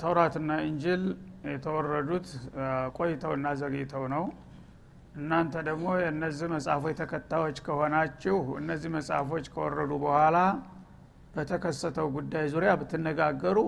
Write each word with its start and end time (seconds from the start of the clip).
ተውራትና 0.00 0.50
ኢንጅል 0.66 1.02
የተወረዱት 1.50 2.26
ቆይተውና 2.96 3.46
ዘግይተው 3.60 4.04
ነው። 4.14 4.24
እናንተ 5.16 5.54
ደግሞ 5.68 5.86
የእነዚህ 6.00 6.48
መጽሐፎች 6.54 6.94
ተከታዮች 7.00 7.58
ከሆናችሁ 7.66 8.36
እነዚህ 8.60 8.90
መጽሐፎች 8.96 9.46
ከወረዱ 9.54 9.92
በኋላ 10.04 10.38
በተከሰተው 11.34 12.06
ጉዳይ 12.16 12.44
ዙሪያ 12.52 12.70
ብትነጋገሩ 12.80 13.58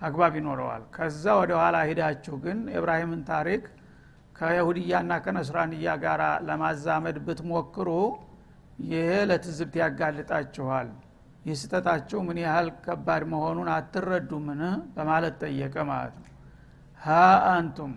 አግባብ 0.00 0.34
ይኖረዋል። 0.38 0.82
ከዛ 0.96 1.24
ወደ 1.40 1.52
ኋላ 1.60 1.76
ሂዳችሁ 1.90 2.34
ግን 2.44 2.58
የእብራሂምን 2.72 3.22
ታሪክ 3.30 3.64
ከይሁድያና 4.36 5.12
ከነስራንያ 5.24 5.90
ጋር 6.04 6.20
ለማዛመድ 6.48 7.18
ብትሞክሩ 7.26 7.88
ይሄ 8.88 9.10
ለትዝብት 9.30 9.74
ያጋልጣችኋል 9.82 10.88
ስተታችሁ 11.54 12.18
ምን 12.26 12.38
ያህል 12.42 12.68
ከባድ 12.84 13.22
መሆኑን 13.32 13.68
አትረዱምን? 13.74 14.60
በማለት 14.94 15.34
ጠየቀ 15.42 15.74
ማለት 15.90 16.14
ነው። 16.22 16.30
ሀ 17.00 17.08
አንቱም 17.50 17.92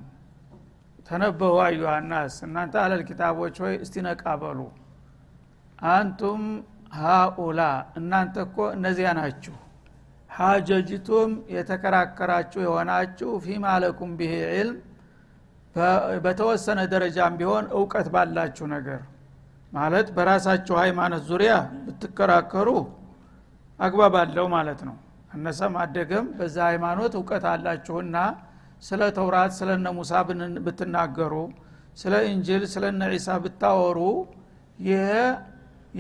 ተነበሁ 1.08 1.54
አዩሃናስ 1.66 2.36
እናንተ 2.46 2.76
አለል 2.84 3.02
ኪታቦች 3.10 3.56
ሆይ 3.64 3.76
እስቲ 3.84 3.96
ነቃ 4.08 4.24
በሉ። 4.42 4.60
አንቱም 5.90 6.42
ሃኡላ 6.98 7.62
እናንተ 8.00 8.36
እኮ 8.48 8.58
እነዚያ 8.76 9.10
ናችሁ። 9.18 9.56
ሀጀጅቱም 10.30 11.32
የተከራከራችሁ 11.50 12.60
የሆናችሁ 12.66 13.30
ፊማ 13.46 13.66
ብሄ 14.20 14.34
ዕልም 14.54 14.78
በተወሰነ 16.26 16.80
ደረጃም 16.94 17.34
ቢሆን 17.40 17.66
እውቀት 17.78 18.08
ባላችሁ 18.14 18.66
ነገር። 18.76 19.02
ማለት 19.72 20.08
በራሳችሁ 20.16 20.76
ሃይማኖት 20.82 21.24
ዙሪያ 21.30 21.54
ብትከራከሩ 21.86 22.70
አግባብ 23.80 24.16
አለው 24.22 24.48
ማለት 24.54 24.80
ነው። 24.88 24.96
እነሰም 25.36 25.74
አደገም 25.82 26.26
በዛ 26.38 26.58
ሃይማኖት 26.70 27.14
እውቀት 27.20 27.46
አላችሁና 27.52 28.18
ስለ 28.84 29.02
ተውራት 29.18 29.52
ስለ 29.58 29.70
እነ 29.78 29.88
ሙሳ 29.98 30.12
ብትናገሩ 30.66 31.34
ስለ 31.98 32.14
እንጅል 32.30 32.64
ስለ 32.74 32.84
እነ 32.94 33.04
ዒሳ 33.14 33.28
ብታወሩ 33.44 34.00
ይህ 34.88 35.06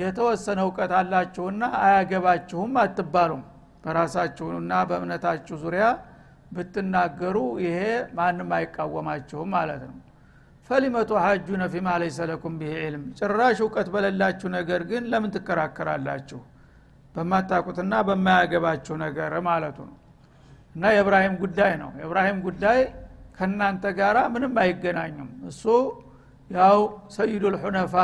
የተወሰነ 0.02 0.60
እውቀት 0.66 0.92
አላችሁና 1.00 1.64
አያገባችሁም 1.84 2.74
አትባሉም። 2.82 3.44
በራሳችሁና 3.84 4.74
በእምነታችሁ 4.90 5.56
ዙሪያ 5.64 5.86
ብትናገሩ 6.52 7.38
ይሄ 7.66 7.80
ማንም 8.18 8.52
አይቃወማችሁም 8.58 9.50
ማለት 9.56 9.82
ነው። 9.90 9.98
ፈሊመቱ 10.70 11.12
ሀጁነ 11.24 11.64
ፊማ 11.74 11.90
ለይሰ 12.02 12.20
ለኩም 12.30 12.54
ብሄ 12.62 12.72
ዕልም 12.86 13.04
ጭራሽ 13.20 13.58
እውቀት 13.66 13.88
በሌላችሁ 13.94 14.48
ነገር 14.56 14.82
ግን 14.90 15.04
ለምን 15.12 15.32
ትከራከራላችሁ 15.36 16.40
በማታቁትና 17.18 17.94
በማያገባችሁ 18.08 18.96
ነገር 19.04 19.34
ማለቱ 19.48 19.78
ነው። 19.90 19.98
እና 20.76 20.86
የእብራሂም 20.96 21.36
ጉዳይ 21.44 21.72
ነው። 21.82 21.90
የእብራሂም 22.00 22.40
ጉዳይ 22.48 22.80
ከእናንተ 23.38 23.86
ጋር 24.00 24.18
ምንም 24.34 24.54
አይገናኙም 24.64 25.30
እሱ 25.50 25.64
ያው 26.50 26.78
ሰይዱ 27.16 27.44
ልሑነፋ 27.54 27.96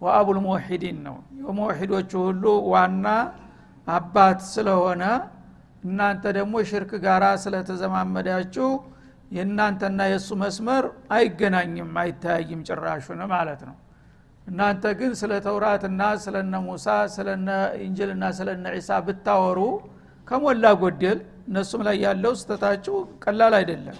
ወአቡል 0.00 0.38
ሙወሒዲን 0.44 0.98
ነው። 1.06 1.16
የሙወሒዶቹ 1.40 2.10
ሁሉ 2.26 2.44
ዋና 2.72 3.06
አባት 3.86 4.40
ስለሆነ 4.52 5.02
እናንተ 5.84 6.24
ደግሞ 6.36 6.54
ሽርክ 6.68 6.92
ጋራ 7.04 7.24
ስለተዘማመዳችሁ 7.42 8.68
የእናንተና 9.30 10.00
የእሱ 10.10 10.30
መስመር 10.42 10.84
አይገናኝም 11.16 11.90
አይተያይም 12.02 12.60
ጭራሹን 12.68 13.20
ማለት 13.32 13.62
ነው 13.68 13.74
እናንተ 14.46 14.84
ግን 14.98 15.12
ስለ 15.20 15.32
ተውራትና 15.44 16.02
ስለነ 16.24 16.54
ሙሳ 16.64 16.86
ስለነ 17.14 17.48
ኢንጅልና 17.84 18.24
ስለነ 18.38 18.64
ዒሳ 18.76 18.90
ብታወሩ 19.06 19.58
ከሞላ 20.28 20.66
ጎደል 20.82 21.18
እነሱም 21.48 21.80
ላይ 21.86 21.96
ያለው 22.04 22.34
ስተታችሁ 22.40 22.94
ቀላል 23.24 23.54
አይደለም። 23.58 23.96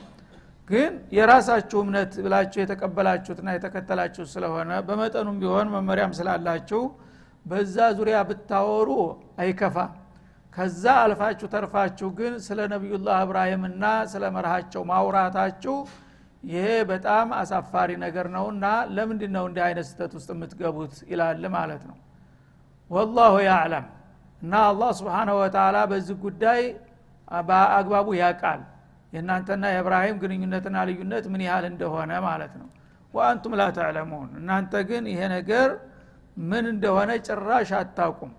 ግን 0.71 0.93
የራሳችሁ 1.17 1.79
እምነት 1.85 2.13
ብላችሁ 2.25 2.59
የተቀበላችሁትና 2.63 3.49
የተከተላችሁ 3.55 4.25
ስለሆነ 4.31 4.71
በመጠኑም 4.87 5.37
ቢሆን 5.43 5.67
መመሪያም 5.75 6.15
ስላላችሁ 6.19 6.81
በዛ 7.47 7.77
ዙሪያ 7.99 8.19
ብታወሩ 8.31 8.91
አይከፋም። 9.43 9.93
ከዛ 10.57 10.85
አልፋችሁ 11.03 11.47
ተርፋችሁ 11.55 12.09
ግን 12.19 12.35
ስለ 12.47 12.61
ነቢዩላህ 12.73 13.17
እብራሂምና 13.25 13.85
ስለ 14.13 14.25
መርሃቸው 14.37 14.83
ማውራታችሁ 14.91 15.75
ይሄ 16.45 16.67
በጣም 16.91 17.29
አሳፋሪ 17.39 17.91
ነገር 18.03 18.27
ነውና 18.35 18.65
ለምንድ 18.97 19.23
ነው 19.37 19.45
እንዲህ 19.49 19.63
አይነት 19.67 19.87
ስተት 19.91 20.13
ውስጥ 20.19 20.29
የምትገቡት? 20.35 20.95
ይላል 21.11 21.45
ማለት 21.57 21.83
ነው። 21.91 21.97
ወላሁ 22.91 23.35
ያዕለም 23.49 23.87
እና 24.43 24.55
አላህ 24.69 24.91
ስብሓናሁ 24.99 25.37
ወተላ 25.43 25.77
በዚህ 25.91 26.17
ጉዳይ 26.25 26.61
በአግባቡ 27.45 28.09
ያቃል 28.21 28.61
የእናንተና 29.13 29.65
የእብራሂም 29.73 30.17
ግንኙነትና 30.23 30.77
ልዩነት 30.89 31.25
ምን 31.33 31.43
ያህል 31.47 31.65
እንደሆነ 31.71 32.13
ማለት 32.27 32.55
ነው። 32.61 32.69
ወአንቱም 33.15 33.53
ላ 33.59 33.65
ተዕለሙን 33.77 34.31
እናንተ 34.41 34.75
ግን 34.89 35.05
ይሄ 35.13 35.21
ነገር 35.35 35.69
ምን 36.45 36.65
እንደሆነ 36.73 37.11
ጭራሽ 37.27 37.71
አታቁም 37.81 38.33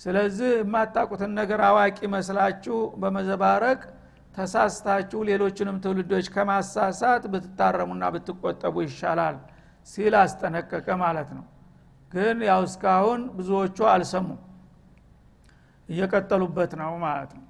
ስለዚህ 0.00 0.50
የማታቁትን 0.58 1.32
ነገር 1.38 1.60
አዋቂ 1.68 1.98
መስላችሁ 2.14 2.76
በመዘባረቅ 3.02 3.80
ተሳስታችሁ 4.34 5.20
ሌሎችንም 5.28 5.76
ትውልዶች 5.84 6.26
ከማሳሳት 6.34 7.24
ብትታረሙና 7.32 8.04
ብትቆጠቡ 8.14 8.74
ይሻላል 8.86 9.36
ሲል 9.88 10.14
አስጠነቀቀ 10.20 10.88
ማለት 11.02 11.30
ነው። 11.36 11.44
ግን 12.12 12.38
ያው 12.48 12.62
እስካሁን 12.68 13.20
ብዙዎቹ 13.36 13.78
አልሰሙም። 13.92 14.40
እየቀጠሉበት 15.88 16.72
ነው 16.80 16.92
ማለት 17.04 17.30
ነው። 17.38 17.44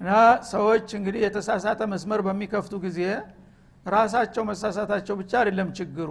እና 0.00 0.10
ሰዎች 0.50 0.88
እንግዲህ 0.98 1.20
የተሳሳተ 1.24 1.80
መስመር 1.92 2.20
በሚከፍቱ 2.26 2.74
ጊዜ 2.84 3.00
ራሳቸው 3.86 4.42
መሳሳታቸው 4.50 5.14
ብቻ 5.20 5.32
አይደለም 5.40 5.68
ችግሩ። 5.78 6.10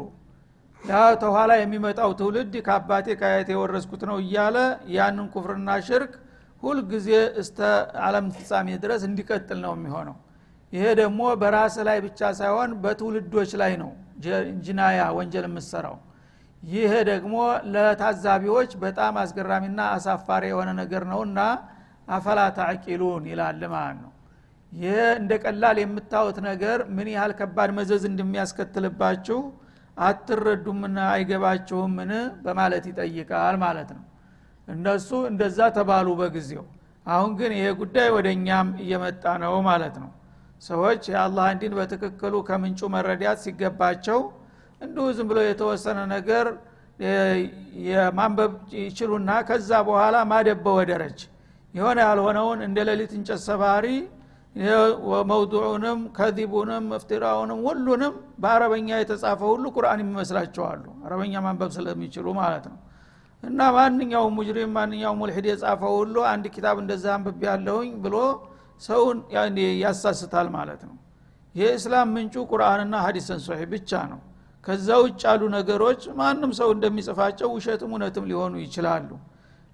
ያ 0.81 0.93
ተኋላ 1.21 1.51
የሚመጣው 1.59 2.11
ትውልድ 2.19 2.53
ከአባቴ 2.65 3.07
ከአያቴ 3.19 3.49
የወረስኩት 3.55 4.01
ነው 4.09 4.17
እያለ 4.23 4.57
ያንን 4.95 5.27
ኩፍርና 5.33 5.69
ሽርክ 5.87 6.13
ሁልጊዜ 6.67 7.09
እስተ 7.41 7.59
አለም 8.05 8.25
ፍጻሜ 8.35 8.67
ድረስ 8.83 9.01
እንዲቀጥል 9.09 9.59
ነው 9.65 9.73
የሚሆነው። 9.77 10.17
ይሄ 10.73 10.85
ደግሞ 10.99 11.21
በራስ 11.41 11.75
ላይ 11.87 11.97
ብቻ 12.05 12.19
ሳይሆን 12.39 12.71
በትውልዶች 12.83 13.51
ላይ 13.61 13.73
ነው 13.81 13.91
ጅናያ 14.65 15.01
ወንጀል 15.17 15.45
የምሰራው 15.49 15.97
ይሄ 16.63 16.93
ደግሞ 17.09 17.35
ለታዛቢዎች 17.73 18.71
በጣም 18.83 19.15
አስገራሚና 19.21 19.79
አሳፋሪ 19.95 20.43
የሆነ 20.51 20.69
ነገር 20.79 21.03
ነውና 21.11 21.39
አፈላ 22.09 22.39
ታዕቂሉን 22.57 23.23
ይላል 23.31 23.61
ማለት 23.69 23.97
ነው። 24.03 24.11
ይህ 24.71 24.97
እንደ 25.19 25.33
ቀላል 25.43 25.77
የምታዩት 25.81 26.37
ነገር 26.47 26.79
ምን 26.95 27.07
ያህል 27.13 27.33
ከባድ 27.39 27.69
መዘዝ 27.77 28.03
እንደሚያስከትልባችሁ 28.09 29.39
አትረዱምና 29.97 30.97
አይገባችሁምን 31.13 32.11
በማለት 32.43 32.85
ይጠይቃል 32.91 33.55
ማለት 33.63 33.89
ነው 33.95 34.03
እነሱ 34.67 35.09
እንደዛ 35.29 35.59
ተባሉ 35.77 36.07
በጊዜው። 36.19 36.65
አሁን 37.05 37.31
ግን 37.39 37.51
ይሄ 37.57 37.67
ጉዳይ 37.81 38.07
ወደ 38.15 38.27
እኛም 38.37 38.69
እየመጣ 38.83 39.23
ነው 39.43 39.53
ማለት 39.67 39.95
ነው። 40.03 40.09
ሰዎች 40.61 41.01
የአላህ 41.11 41.45
እንዲን 41.53 41.73
በትክክሉ 41.77 42.35
ከምንጩ 42.47 42.79
መረዳት 42.93 43.39
ሲገባቸው 43.43 44.19
እንዲሁ 44.81 45.05
ዝም 45.17 45.27
ብሎ 45.29 45.39
የተወሰነ 45.45 45.99
ነገር 46.15 46.45
የማንበብ 47.87 48.53
ይችሉና 48.81 49.31
ከዛ 49.47 49.71
በኋላ 49.87 50.17
ማደበ 50.31 50.65
ወደረች 50.79 51.19
የሆነ 51.73 51.97
ያልሆነውን 52.07 52.59
እንደ 52.67 52.77
ሌሊት 52.89 53.11
እንጨት 53.17 53.41
ሰባሪ 53.47 53.85
መውዱዑንም 55.29 55.99
ከዚቡንም 56.17 56.85
እፍትራውንም 56.97 57.59
ሁሉንም 57.67 58.13
በአረበኛ 58.43 58.89
የተጻፈ 59.01 59.41
ሁሉ 59.51 59.65
ቁርአን 59.75 59.99
የሚመስላቸዋሉ 60.03 60.85
አረበኛ 61.05 61.33
ማንበብ 61.45 61.71
ስለሚችሉ 61.77 62.25
ማለት 62.39 62.65
ነው 62.71 62.77
እና 63.47 63.59
ማንኛውም 63.75 64.33
ሙጅሪም 64.37 64.71
ማንኛውም 64.77 65.19
ሙልሂድ 65.21 65.45
የጻፈው 65.49 65.93
ሁሉ 65.99 66.15
አንድ 66.31 66.45
ኪታብ 66.55 66.77
እንደዛ 66.83 67.05
አንብብ 67.15 67.41
ያለሁኝ 67.47 67.91
ብሎ 68.03 68.15
ሰውን 68.81 69.17
ያሳስታል 69.83 70.47
ማለት 70.55 70.81
ነው። 70.87 70.95
የእስላም 71.55 72.09
ምንጩ 72.15 72.35
ቁርአንና 72.51 72.95
ሀዲሰን 73.05 73.39
ሶሒ 73.45 73.61
ብቻ 73.71 73.91
ነው። 74.11 74.19
ከዛ 74.63 74.87
ውጭ 75.03 75.21
ያሉ 75.27 75.43
ነገሮች 75.55 76.01
ማንም 76.19 76.51
ሰው 76.59 76.69
እንደሚጽፋቸው 76.75 77.49
ውሸትም 77.55 77.91
እውነትም 77.93 78.25
ሊሆኑ 78.31 78.53
ይችላሉ። 78.63 79.09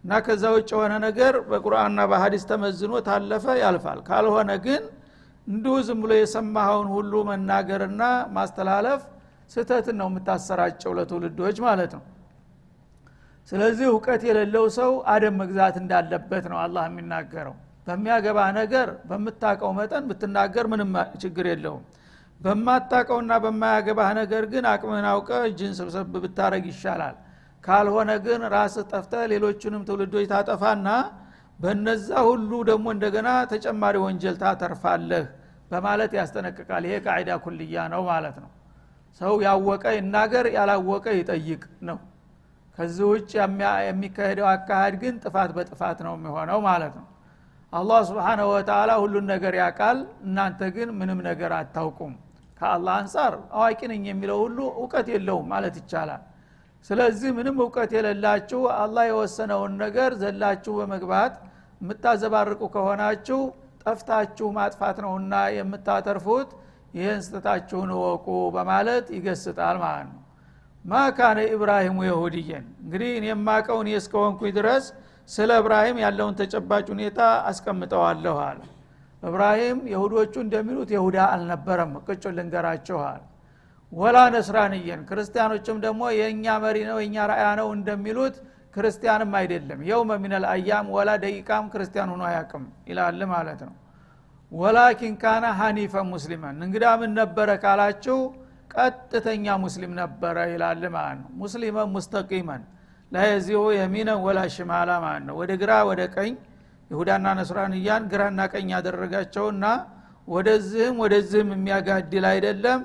እና 0.03 0.13
ከዛ 0.25 0.43
ውጭ 0.55 0.69
የሆነ 0.75 0.93
ነገር 1.05 1.33
በቁርአንና 1.49 2.01
በሀዲስ 2.11 2.43
ተመዝኖ 2.49 2.93
ታለፈ 3.07 3.45
ያልፋል። 3.61 3.99
ካልሆነ 4.07 4.51
ግን 4.65 4.83
እንዲሁ 5.47 5.75
ዝም 5.87 5.99
ብሎ 6.03 6.11
የሰማኸውን 6.17 6.89
ሁሉ 6.95 7.13
መናገርና 7.29 8.03
ማስተላለፍ 8.35 9.01
ስህተትን 9.51 9.95
ነው 10.01 10.07
የምታሰራጨው 10.11 10.91
ለትውልዶች 10.97 11.57
ማለት 11.65 11.91
ነው 11.97 12.03
ስለዚህ 13.47 13.87
እውቀት 13.91 14.21
የሌለው 14.27 14.65
ሰው 14.77 14.91
አደም 15.13 15.35
መግዛት 15.41 15.75
እንዳለበት 15.81 16.45
ነው 16.51 16.59
አላህ 16.61 16.83
የሚናገረው። 16.89 17.55
በሚያገባ 17.87 18.39
ነገር 18.57 18.87
በምታቀው 19.09 19.71
መጠን 19.79 20.03
ብትናገር 20.09 20.65
ምንም 20.73 20.91
ችግር 21.23 21.45
የለውም። 21.51 21.83
በማታቀውና 22.39 23.33
በማያገባህ 23.43 24.09
ነገር 24.19 24.43
ግን 24.53 24.63
አቅምህን 24.71 25.07
አውቀ 25.11 25.29
እጅን 25.49 25.73
ሰብሰብ 25.79 26.15
ብታረግ 26.15 26.65
ይሻላል። 26.71 27.15
ካልሆነ 27.63 28.11
ግን 28.25 28.41
ራስ 28.53 28.75
ጠፍተ 28.91 29.13
ሌሎቹንም 29.31 29.83
ትውልዶች 29.87 30.25
ታጠፋና 30.31 30.87
በነዛ 31.59 32.09
ሁሉ 32.27 32.51
ደግሞ 32.69 32.85
እንደገና 32.95 33.29
ተጨማሪ 33.51 33.95
ወንጀል 34.05 34.35
ታተርፋለህ 34.41 35.25
በማለት 35.71 36.11
ያስጠነቅቃል። 36.19 36.83
ይሄ 36.87 36.95
ቃይዳ 37.05 37.29
ኩልያ 37.43 37.85
ነው 37.93 38.01
ማለት 38.09 38.37
ነው። 38.43 38.49
ሰው 39.21 39.33
ያወቀ 39.45 39.83
ይናገር 39.97 40.45
ያላወቀ 40.57 41.05
ይጠይቅ 41.19 41.61
ነው 41.89 41.97
ከዚህ 42.77 43.05
ውጭ 43.09 43.31
የሚካሄደው 43.87 44.47
አካሄድ 44.51 44.95
ግን 45.01 45.15
ጥፋት 45.23 45.51
በጥፋት 45.57 45.97
ነው 46.05 46.13
የሚሆነው 46.17 46.59
ማለት 46.67 46.93
ነው። 46.99 47.07
አላህ 47.73 47.99
ስብሓንሁ 48.09 48.47
ወተላ 48.53 48.91
ሁሉን 49.01 49.25
ነገር 49.33 49.53
ያቃል 49.61 49.97
እናንተ 50.25 50.61
ግን 50.75 50.89
ምንም 50.99 51.19
ነገር 51.29 51.51
አታውቁም። 51.59 52.13
ከአላህ 52.59 52.93
አንጻር 52.99 53.33
አዋቂ 53.55 53.79
ነኝ 53.91 54.03
የሚለው 54.09 54.37
ሁሉ 54.43 54.59
እውቀት 54.79 55.07
የለውም 55.13 55.47
ማለት 55.53 55.75
ይቻላል። 55.81 56.21
ስለዚህ 56.85 57.29
ምንም 57.37 57.57
እውቀት 57.63 57.91
የሌላችሁ 57.97 58.61
አላህ 58.77 59.03
የወሰነውን 59.09 59.73
ነገር 59.83 60.11
ዘላችሁ 60.21 60.73
በመግባት 60.79 61.33
የምታዘባርቁ 61.81 62.61
ከሆናችሁ 62.75 63.39
ጠፍታችሁ 63.83 64.47
ማጥፋት 64.57 64.97
ነውና 65.05 65.35
የምታተርፉት 65.57 66.49
ይህን 66.93 67.21
ስተታችሁን 67.25 67.89
እወቁ 67.95 68.27
በማለት 68.55 69.05
ይገስጣል 69.15 69.77
ማለት 69.83 70.07
ነው 70.09 70.19
ማ 70.85 71.01
ካነ 71.17 71.39
ኢብራሂሙ 71.51 71.97
የሁድየን? 72.05 72.65
እንግዲህ 72.83 73.09
እኔ 73.17 73.25
የማቀው 73.31 73.77
እኔ 73.83 73.89
ድረስ 74.57 74.85
ስለ 75.29 75.49
እብራሂም 75.61 75.97
ያለውን 76.03 76.35
ተጨባጭ 76.39 76.85
ሁኔታ 76.93 77.19
አስቀምጠዋለሁ 77.49 78.37
አለ። 78.47 78.59
እብራሂም 79.23 79.79
የሁዶቹ 79.91 80.33
እንደሚሉት 80.45 80.89
የሁዳ 80.95 81.17
አልነበረም። 81.33 81.93
ቅጩ 82.07 82.23
ልንገራችኋል 82.37 83.21
ወላ 83.91 84.17
ነስራንየን 84.35 85.01
ክርስቲያኖችም 85.09 85.77
ደግሞ 85.85 86.03
የእኛ 86.17 86.45
መሪ 86.63 86.77
ነው 86.89 86.97
የእኛ 87.01 87.17
ራእያ 87.31 87.47
ነው 87.59 87.67
እንደሚሉት 87.77 88.35
ክርስቲያንም 88.75 89.31
አይደለም። 89.39 89.79
የውመ 89.89 90.11
ሚነል 90.23 90.45
አያም 90.51 90.87
ወላ 90.95 91.09
ደቂቃም 91.23 91.65
ክርስቲያን 91.73 92.11
ሆኖ 92.13 92.23
አያቅም 92.29 92.63
ይላል 92.89 93.21
ማለት 93.33 93.59
ነው። 93.67 93.73
ወላኪን 94.51 95.13
ካነ 95.21 95.45
ሀኒፈ 95.59 95.93
ሙስሊመን 96.09 96.57
እንግዳ 96.65 96.85
ምን 97.01 97.11
ነበረ 97.19 97.49
ካላችሁ 97.63 98.17
ቀጥተኛ 98.73 99.45
ሙስሊም 99.63 99.91
ነበረ 99.99 100.37
ይላል 100.51 100.83
ማለት 100.95 101.17
ነው 101.21 101.29
ሙስሊመን 101.41 101.89
ሙስተቂመን። 101.95 102.61
ላየዚሁ 103.11 103.61
የሚነን 103.77 104.19
ወላ 104.25 104.39
ሽማላ 104.53 104.91
ማለት 105.03 105.23
ነው? 105.27 105.35
ወደ 105.41 105.51
ግራ 105.61 105.71
ወደ 105.89 106.01
ቀኝ 106.15 106.31
ይሁዳና 106.91 107.25
ነስራንያን 107.39 108.03
ግራና 108.11 108.39
ቀኝ 108.53 108.67
ያደረጋቸውና 108.75 109.65
ወደዚህም 110.27 110.95
ወደዚህም 111.03 111.49
የሚያጋድል 111.55 112.25
አይደለም። 112.31 112.81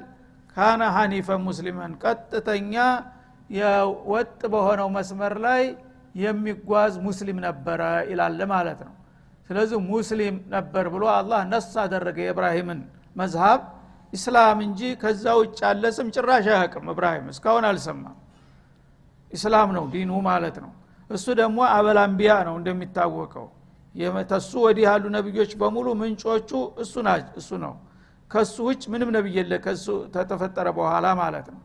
ካነ 0.56 0.82
ሀኒፈ 0.96 1.28
ሙስሊመን። 1.46 1.92
ቀጥተኛ 2.02 2.74
የወጥ 3.50 4.40
በሆነው 4.52 4.88
መስመር 4.96 5.34
ላይ 5.46 5.62
የሚጓዝ 6.14 6.94
ሙስሊም 7.06 7.38
ነበረ 7.46 7.80
ይላል 8.10 8.40
ማለት 8.52 8.80
ነው። 8.86 8.94
ስለዚህ 9.50 9.78
ሙስሊም 9.90 10.36
ነበር 10.54 10.86
ብሎ 10.94 11.04
አላህ 11.18 11.40
ነስ 11.52 11.68
አደረገ 11.82 12.18
የእብራሂምን 12.24 12.80
መዝሀብ 13.16 13.60
ኢስላም 14.12 14.58
እንጂ 14.66 14.80
ከዛ 15.02 15.24
ውጭ 15.40 15.58
ያለ 15.64 15.84
ስም 15.96 16.08
ጭራሽ 16.14 16.46
አያቅም 16.52 16.86
እብራሂም 16.92 17.26
እስካሁን 17.32 17.64
አልሰማም። 17.70 18.16
ኢስላም 19.32 19.70
ነው 19.76 19.84
ዲኑ 19.92 20.10
ማለት 20.28 20.56
ነው። 20.64 20.70
እሱ 21.10 21.26
ደግሞ 21.40 21.58
አበላምቢያ 21.74 22.32
ነው 22.48 22.54
እንደሚታወቀው። 22.60 23.46
ተሱ 24.30 24.50
ወዲህ 24.64 24.84
ያሉ 24.88 25.04
ነቢዮች 25.16 25.52
በሙሉ 25.60 25.86
ምንጮቹ 26.00 26.50
እሱ 26.82 26.94
እሱ 27.36 27.50
ነው። 27.64 27.74
ከሱ 28.30 28.56
ውጭ 28.68 28.82
ምንም 28.92 29.10
ነቢይ 29.16 29.36
የለ። 29.38 29.52
ከሱ 29.64 29.86
ተተፈጠረ 30.14 30.66
በኋላ 30.78 31.06
ማለት 31.20 31.46
ነው። 31.54 31.60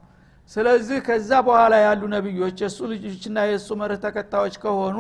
ስለዚህ 0.52 0.98
ከዛ 1.08 1.32
በኋላ 1.48 1.74
ያሉ 1.86 2.02
ነቢዮች 2.16 2.58
የእሱ 2.64 2.80
ልጆችና 2.92 3.38
የእሱ 3.50 3.70
መርህ 3.82 4.00
ተከታዮች 4.06 4.56
ከሆኑ 4.64 4.98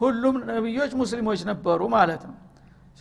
ሁሉም 0.00 0.36
ነቢዮች 0.50 0.92
ሙስሊሞች 1.00 1.40
ነበሩ 1.50 1.80
ማለት 1.96 2.22
ነው 2.28 2.36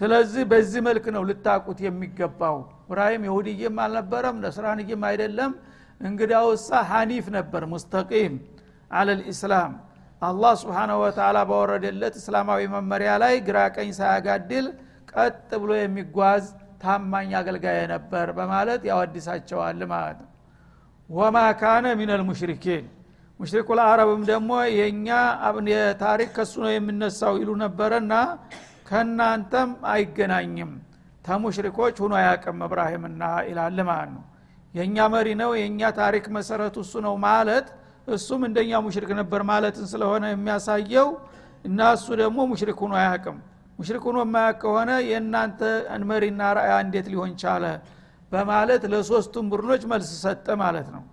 ስለዚህ 0.01 0.43
በዚህ 0.51 0.81
መልክ 0.87 1.05
ነው 1.15 1.23
ልታቁት 1.29 1.79
የሚገባው። 1.85 2.57
እብራሂም 2.83 3.23
የሁድዬም 3.27 3.77
አልነበረም 3.83 4.37
ነስራንዬም 4.43 5.01
አይደለም። 5.09 5.51
እንግዳውሳ 6.01 6.69
ሐኒፍ 6.91 7.25
ነበር 7.37 7.63
ሙስተቂም 7.71 8.33
አለልኢስላም 8.91 9.71
አላህ 10.21 10.53
ስብሓናሁ 10.61 10.97
ወተላ 11.03 11.37
ባወረደለት 11.49 12.15
እስላማዊ 12.21 12.61
መመሪያ 12.73 13.11
ላይ 13.23 13.35
ግራ 13.47 13.57
ቀኝ 13.75 13.89
ሳያጋድል 13.97 14.65
ቀጥ 15.11 15.49
ብሎ 15.61 15.71
የሚጓዝ 15.77 16.45
ታማኝ 16.81 17.31
አገልጋይ 17.39 17.79
ነበር 17.93 18.27
በማለት 18.37 18.81
ያወድሳቸዋል 18.89 19.81
ማለት 19.93 20.17
ነው። 20.23 20.29
ወማ 21.09 21.37
ካነ 21.61 21.85
ሚነል 21.99 22.23
ሙሽሪኪን። 22.29 22.85
ሙሽሪኩ 23.39 23.69
ልአረብም 23.79 24.23
ደግሞ 24.31 24.49
የእኛ 24.77 25.07
የታሪክ 25.73 26.29
ከሱ 26.37 26.53
ነው 26.63 26.71
የምነሳው 26.73 27.35
ይሉ 27.41 27.49
ነበረና 27.63 28.13
ከእናንተም 28.89 29.71
አይገናኝም። 29.91 30.71
ተሙሽሪኮች 31.25 31.95
ሁኖ 32.03 32.13
አያቅም 32.19 32.59
እብራሂምና 32.67 33.21
ይላል 33.49 33.79
ማለት 33.89 34.11
ነው። 34.15 34.23
የእኛ 34.73 34.97
መሪ 35.13 35.27
ነው 35.41 35.51
የእኛ 35.59 35.81
ታሪክ 35.99 36.25
መሰረቱ 36.35 36.75
እሱ 36.85 36.93
ነው 37.05 37.13
ማለት 37.25 37.67
እሱም 38.15 38.41
እንደኛ 38.47 38.71
ሙሽሪክ 38.85 39.11
ነበር 39.19 39.41
ማለትን 39.49 39.85
ስለሆነ 39.91 40.23
የሚያሳየው 40.31 41.07
እና 41.65 41.79
እሱ 41.95 42.07
ደግሞ 42.21 42.39
ሙሽሪክ 42.51 42.77
ሁኖ 42.83 42.93
አያቅም 43.01 43.37
ሙሽሪክ 43.79 44.03
ሁኖ 44.07 44.17
የማያቅ 44.23 44.55
ከሆነ 44.61 44.91
የእናንተ 45.09 45.59
መሪና 46.09 46.41
ራእያ 46.57 46.73
እንዴት 46.85 47.07
ሊሆን 47.11 47.31
ቻለ? 47.41 47.65
በማለት 48.31 48.83
ለሶስቱም 48.91 49.45
ቡድኖች 49.51 49.83
መልስ 49.91 50.09
ሰጠ 50.23 50.47
ማለት 50.61 50.87
ነው። 50.95 51.03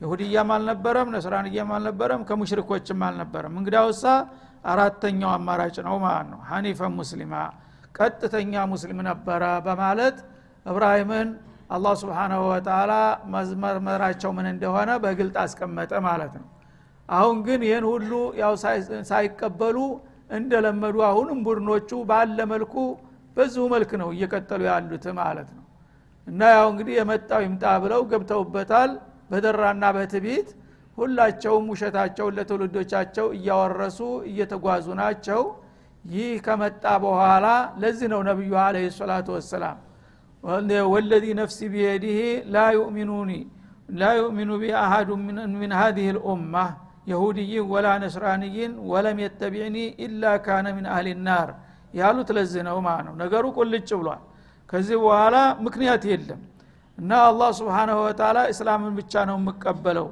ይሁድያም 0.00 0.48
አልነበረም 0.54 1.08
ነስራንያም 1.14 1.70
አልነበረም 1.76 2.22
ከሙሽሪኮችም 2.28 3.02
አልነበረም። 3.08 3.54
እንግዳውሳ 3.60 4.04
አራተኛው 4.64 5.30
አማራጭ 5.34 5.76
ነው 5.86 5.96
ማለት 6.04 6.28
ነው። 6.32 6.40
ሐኒፈ 6.50 6.88
ሙስሊማ 6.98 7.34
ቀጥተኛ 7.98 8.52
ሙስሊም 8.72 9.00
ነበረ 9.08 9.42
በማለት 9.66 10.16
እብራሂምን 10.66 11.28
አላህ 11.70 11.92
ስብሓናሁ 12.00 12.40
ወተላ 12.50 12.92
መዝመራቸው 13.34 14.30
ምን 14.36 14.46
እንደሆነ 14.52 14.90
በግልጥ 15.04 15.36
አስቀመጠ 15.44 15.92
ማለት 16.08 16.34
ነው። 16.40 16.48
አሁን 17.08 17.36
ግን 17.46 17.60
ይህን 17.68 17.84
ሁሉ 17.90 18.10
ያው 18.42 18.52
ሳይቀበሉ 19.10 19.78
እንደለመዱ 20.30 20.96
አሁንም 21.08 21.38
ቡድኖቹ 21.46 21.90
ባለ 22.10 22.38
መልኩ 22.52 22.74
በዚሁ 23.36 23.64
መልክ 23.72 23.90
ነው 24.02 24.08
እየቀጠሉ 24.14 24.62
ያሉት 24.70 25.06
ማለት 25.20 25.48
ነው። 25.56 25.64
እና 26.26 26.40
ያው 26.56 26.66
እንግዲህ 26.72 26.94
የመጣው 26.98 27.40
ይምጣ 27.46 27.64
ብለው 27.82 28.02
ገብተውበታል 28.12 28.90
በደራና 29.30 29.84
በትቢት 29.96 30.48
ሁላቸውም 30.98 31.64
ውሸታቸውን 31.72 32.34
ለትውልዶቻቸው 32.36 33.26
እያወረሱ 33.36 33.98
እየተጓዙ 34.30 34.86
ናቸው። 35.00 35.40
ይህ 36.04 36.32
ከመጣ 36.46 36.84
በኋላ 37.04 37.46
ለዚህ 37.82 38.08
ነው 38.12 38.20
ነቢዩ 38.28 38.52
عليه 38.64 38.76
الصلاة 38.98 39.28
والسلام 39.36 39.76
والذي 40.90 41.26
نفسي 41.38 41.58
بيده 41.72 42.18
لا 42.54 42.64
يؤمنني 42.76 43.30
لا 43.94 44.10
يؤمن 44.18 44.50
بي 44.60 44.72
أحد 44.82 45.08
من 45.54 45.72
هذه 45.80 46.08
الأمة 46.16 46.54
يهودي 47.10 47.64
ولا 47.72 47.86
نصراني 48.02 48.72
ولم 48.90 49.18
يتبعني 49.24 49.76
إلا 50.04 50.24
كان 50.44 50.66
من 50.76 50.86
أهل 50.92 51.08
النار 51.26 51.48
ያሉት 51.94 52.28
ለዚህ 52.36 52.62
ነው 52.68 52.78
ማለት 52.86 53.04
ነው። 53.08 53.14
ነገሩ 53.22 53.44
ቁልጭ 53.56 53.88
ብሏል። 54.00 54.22
ከዚህ 54.68 54.96
በኋላ 55.02 55.36
ምክንያት 55.66 56.02
የለም 56.10 56.40
እና 56.98 57.10
አላህ 57.28 57.50
سبحانه 57.58 57.98
وتعالى 58.06 58.38
እስላምን 58.52 58.92
ብቻ 59.00 59.12
ነው 59.30 59.36
የምቀበለው 59.40 60.08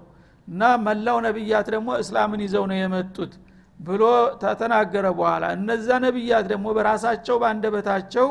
እና 0.52 0.62
መላው 0.85 1.18
ነቢያት 1.26 1.66
ደግሞ 1.75 1.90
እስላምን 2.02 2.40
ይዘው 2.44 2.64
ነው 2.71 2.76
የመጡት 2.78 3.32
ብሎ 3.80 4.02
ተተናገረ 4.42 5.06
በኋላ። 5.18 5.44
እነዛ 5.56 5.88
ነቢያት 6.04 6.44
ደግሞ 6.52 6.66
በራሳቸው 6.76 7.37
በአንደበታቸው 7.42 8.26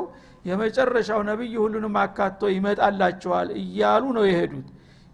የመጨረሻው 0.46 1.20
ነቢይ 1.30 1.54
ሁሉንም 1.63 1.96
አካቶ 2.04 2.42
ይመጣላቸዋል 2.54 3.50
እያሉ 3.62 4.04
ነው 4.18 4.24
የሄዱት። 4.30 4.68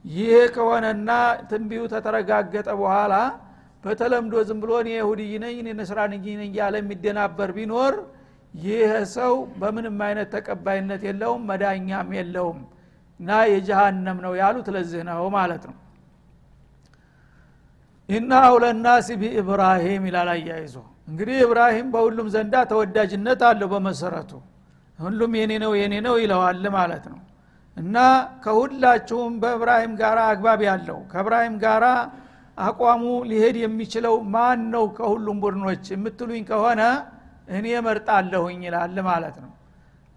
ይሄ 0.06 0.34
ከሆነና 0.56 1.10
ትንቢዩ 1.50 1.82
ተተረጋገጠ 1.94 2.68
በኋላ 2.82 3.14
በተለምዶ 3.84 4.36
ዝም 4.48 4.60
ብሎ 4.64 4.72
እኔ 4.84 4.90
የሁድይ 4.96 5.34
ነኝ 5.44 5.56
እኔ 5.64 5.70
ነስራንይ 5.80 6.26
ነኝ 6.34 6.48
እያለ 6.50 6.76
የሚደናበር 6.82 7.50
ቢኖር 7.58 7.96
ይህ 8.54 8.92
ሰው 9.16 9.34
በምንም 9.60 9.98
አይነት 10.06 10.30
ተቀባይነት 10.36 11.02
የለውም 11.08 11.44
መዳኛም 11.50 12.10
የለውም 12.18 12.60
እና 13.20 13.30
የጀሃነም 13.52 14.18
ነው 14.26 14.34
ያሉት። 14.42 14.68
ለዚህ 14.76 15.04
ነው 15.10 15.28
ማለት 15.36 15.66
ነው 15.70 15.76
ኢና 18.10 18.32
አውለናሲ 18.48 19.08
ቢኢብራሂም 19.22 20.04
ይላል 20.10 20.30
አያይዞ። 20.34 20.76
እንግዲህ 21.10 21.38
ኢብራሂም 21.46 21.88
በሁሉም 21.94 22.28
ዘንዳ 22.36 22.56
ተወዳጅነት 22.72 23.42
አለው 23.50 23.68
በመሰረቱ። 23.74 24.32
ሁሉም 25.00 25.32
የኔ 25.40 25.54
ነው 25.64 25.72
የኔ 25.80 25.96
ነው 26.06 26.16
ይለዋል 26.22 26.64
ማለት 26.78 27.06
ነው። 27.12 27.20
እና 27.78 27.96
ከሁላችሁም 28.44 29.34
በእብራሂም 29.42 29.94
ጋር 30.00 30.18
አግባብ 30.28 30.62
ያለው 30.68 31.00
ከእብራሂም 31.12 31.56
ጋር 31.64 31.84
አቋሙ 32.58 33.04
ሊሄድ 33.30 33.58
የሚችለው 33.64 34.16
ማን 34.34 34.62
ነው 34.74 34.86
ከሁሉም 34.98 35.38
ቡድኖች? 35.44 35.84
የምትሉኝ 35.94 36.44
ከሆነ 36.50 36.82
እኔ 37.50 37.68
መርጣለሁኝ 37.86 38.60
ይላል 38.68 38.96
ማለት 39.10 39.36
ነው። 39.44 39.52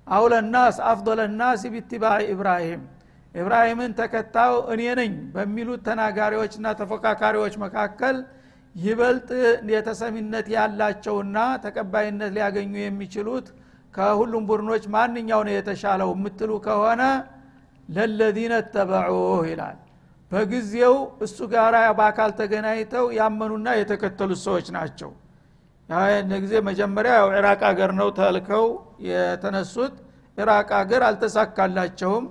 አውለናስ 0.07 0.77
አፍضለናስ 0.91 1.61
ቢትባዕ 1.75 2.21
ኢብራሂም 2.33 2.81
ኢብራሂምን 3.35 3.93
ተከታው 3.99 4.55
እኔ 4.73 4.83
ነኝ 5.01 5.13
በሚሉት 5.35 5.81
ተናጋሪዎችና 5.89 6.69
ተፎካካሪዎች 6.81 7.55
መካከል 7.65 8.17
ይበልጥ 8.75 9.29
የተሰሚነት 9.73 10.47
ያላቸውና 10.55 11.37
ተቀባይነት 11.65 12.31
ሊያገኙ 12.37 12.73
የሚችሉት 12.81 13.47
ከሁሉም 13.95 14.45
ቡድኖች 14.51 14.85
ማንኛው 14.95 15.41
ነው 15.47 15.55
የተሻለው 15.57 16.11
የምትሉ 16.15 16.51
ከሆነ 16.67 17.03
ለለዚነ 17.89 18.55
ተበዑህ 18.75 19.41
ይላል። 19.51 19.79
በጊዜው 20.33 20.95
እሱ 21.27 21.39
ጋር 21.55 21.75
በአካል 21.99 22.31
ተገናኝተው 22.41 23.07
ያመኑና 23.19 23.69
የተከተሉት 23.79 24.41
ሰዎች 24.47 24.67
ናቸው። 24.77 25.11
ጊዜ 26.43 26.55
መጀመሪያ 26.69 27.13
ያው 27.21 27.29
ኢራቅ 27.39 27.61
ሀገር 27.69 27.91
ነው 28.01 28.09
ተልከው 28.19 28.67
የተነሱት። 29.09 29.95
ኢራቅ 30.39 30.69
ሀገር 30.79 31.03
አልተሳካላቸውም 31.09 32.27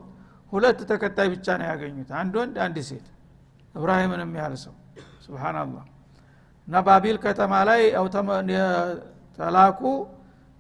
ሁለት 0.52 0.80
ተከታይ 0.90 1.28
ብቻ 1.34 1.48
ነው 1.60 1.68
ያገኙት። 1.72 2.10
አንድ 2.20 2.34
ወንድ 2.40 2.56
አንድ 2.66 2.78
ሴት። 2.90 3.08
እብራሂምንም 3.76 4.32
ያህል 4.40 4.56
ሰው። 4.64 4.74
ስብናላህ 5.26 5.84
እና 6.68 6.80
ባቢል 6.88 7.18
ከተማ 7.24 7.54
ላይ 7.70 7.82
ተላኩ 9.40 9.82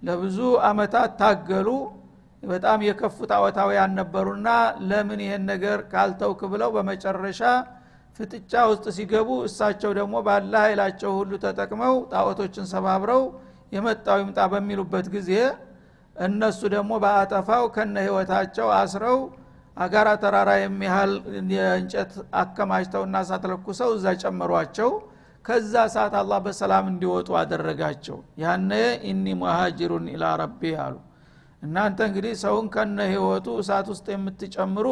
ለብዙ 0.01 0.37
አመታት 0.67 1.11
ታገሉ። 1.21 1.69
በጣም 2.43 2.79
የከፉ 2.87 3.17
ጣዖታውያን 3.31 3.91
ነበሩና 3.99 4.49
ለምን 4.89 5.19
ይሄን 5.23 5.43
ነገር 5.51 5.79
ካልተውክ 5.91 6.41
ብለው 6.51 6.69
በመጨረሻ 6.75 7.41
ፍጥጫ 8.19 8.53
ውስጥ 8.69 8.85
ሲገቡ 8.95 9.29
እሳቸው 9.47 9.91
ደግሞ 9.99 10.15
ባለ 10.27 10.53
ኃይላቸው 10.63 11.11
ሁሉ 11.19 11.31
ተጠቅመው 11.43 11.95
ጣዖቶችን 12.13 12.65
ሰባብረው 12.71 13.21
የመጣው 13.71 14.17
ይምጣ 14.21 14.39
በሚሉበት 14.53 15.07
ጊዜ 15.15 15.31
እነሱ 16.15 16.61
ደግሞ 16.73 16.91
በአጠፋው 17.03 17.65
ከነ 17.75 17.95
ህይወታቸው 18.05 18.67
አስረው 18.79 19.19
አጋራ 19.79 20.09
ተራራ 20.21 20.51
የሚያህል 20.59 21.11
የእንጨት 21.53 22.11
አከማችተውና 22.41 23.17
ሳትለኩሰው 23.29 23.91
እዛ 23.97 24.15
ጨመሯቸው። 24.23 24.89
ከዛ 25.45 25.73
ሰዓት 25.93 26.13
አላህ 26.21 26.39
በሰላም 26.45 26.87
እንዲወጡ 26.91 27.29
አደረጋቸው። 27.41 28.17
ያነ 28.41 28.71
ኢኒ 29.09 29.25
ሙሃጅሩን 29.41 30.07
ኢላ 30.13 30.23
ረቢ 30.41 30.61
አሉ። 30.85 30.95
እናንተ 31.61 31.99
እንግዲህ 32.09 32.33
ሰውን 32.41 32.67
ከነ 32.73 32.97
ህይወቱ 33.11 33.47
እሳት 33.61 33.87
ውስጥ 33.93 34.07
የምትጨምሩ 34.13 34.87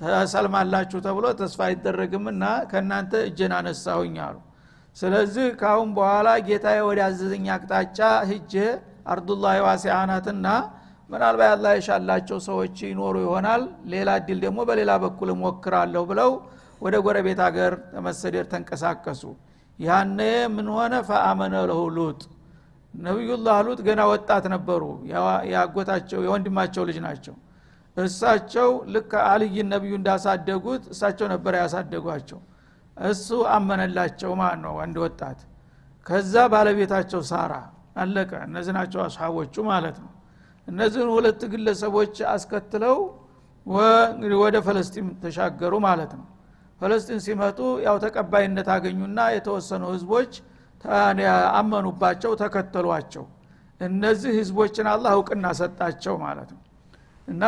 ተሰልማላችሁ 0.00 0.98
ተብሎ 1.06 1.26
ተስፋ 1.40 1.60
አይደረግምና 1.66 2.44
ከእናንተ 2.70 3.12
እጀን 3.28 3.52
አነሳሁኝ 3.58 4.16
አሉ። 4.26 4.36
ስለዚህ 4.96 5.46
ካሁን 5.60 5.90
በኋላ 5.96 6.28
ጌታ 6.48 6.66
ወደ 6.88 7.00
አዘዘኝ 7.06 7.46
አቅጣጫ 7.54 7.98
ህጄ 8.30 8.54
አርዱላህ 9.12 9.54
ዋሲአናትና 9.66 10.46
ምናልባት 11.12 11.48
ያላ 11.52 11.66
የሻላቸው 11.76 12.38
ሰዎች 12.46 12.76
ይኖሩ 12.86 13.14
ይሆናል። 13.24 13.62
ሌላ 13.92 14.10
እድል 14.20 14.38
ደግሞ 14.44 14.60
በሌላ 14.68 14.92
በኩል 15.02 15.30
ሞክራለሁ 15.40 16.02
ብለው 16.10 16.30
ወደ 16.82 16.94
ጎረቤት 17.04 17.40
ሀገር 17.46 17.72
ተመሰደር 17.90 18.46
ተንቀሳቀሱ። 18.52 19.22
ያነ 19.78 20.20
ምን 20.54 20.66
ሆነ? 20.74 20.94
ፈአመነ 21.08 21.54
ለሁ 21.70 21.80
ሉጥ። 21.96 22.20
ነቢዩላህ 22.94 23.58
ሉጥ 23.66 23.78
ገና 23.86 24.00
ወጣት 24.12 24.44
ነበሩ። 24.54 24.82
ያጎታቸው 25.52 26.20
የወንድማቸው 26.26 26.82
ልጅ 26.88 26.98
ናቸው። 27.06 27.34
እሳቸው 27.96 28.68
ልክ 28.94 29.12
አልይን 29.26 29.68
ነቢዩ 29.74 29.92
እንዳሳደጉት 30.00 30.82
እሳቸው 30.92 31.26
ነበር 31.34 31.52
ያሳደጓቸው። 31.60 32.40
እሱ 32.96 33.28
አመነላቸው 33.54 34.32
ማለት 34.40 34.60
ነው 34.64 34.74
አንድ 34.84 34.96
ወጣት። 35.04 35.38
ከዛ 36.06 36.34
ባለቤታቸው 36.52 37.20
ሳራ 37.30 37.52
አለቀ። 37.96 38.32
እነዚህ 38.48 38.72
ናቸው 38.78 39.00
አስሓቦቹ 39.06 39.54
ማለት 39.70 39.96
ነው 40.02 40.11
እነዚህን 40.68 41.10
ሁለት 41.14 41.42
ግለሰቦች 41.52 42.14
አስከትለው 42.32 42.96
ወደ 44.42 44.56
ፈለስጢን 44.66 45.08
ተሻገሩ 45.22 45.74
ማለት 45.86 46.12
ነው። 46.18 46.26
ፈለስጢን 46.80 47.20
ሲመጡ 47.26 47.58
ያው 47.86 47.96
ተቀባይነት 48.04 48.68
አገኙና 48.74 49.20
የተወሰኑ 49.34 49.82
ህዝቦች 49.94 50.32
አመኑባቸው 51.58 52.32
ተከተሏቸው። 52.40 53.24
እነዚህ 53.80 54.32
ህዝቦችን 54.38 54.86
አላህ 54.92 55.12
እውቅና 55.18 55.46
ሰጣቸው 55.60 56.14
ማለት 56.24 56.50
ነው። 56.54 56.60
እና 57.28 57.44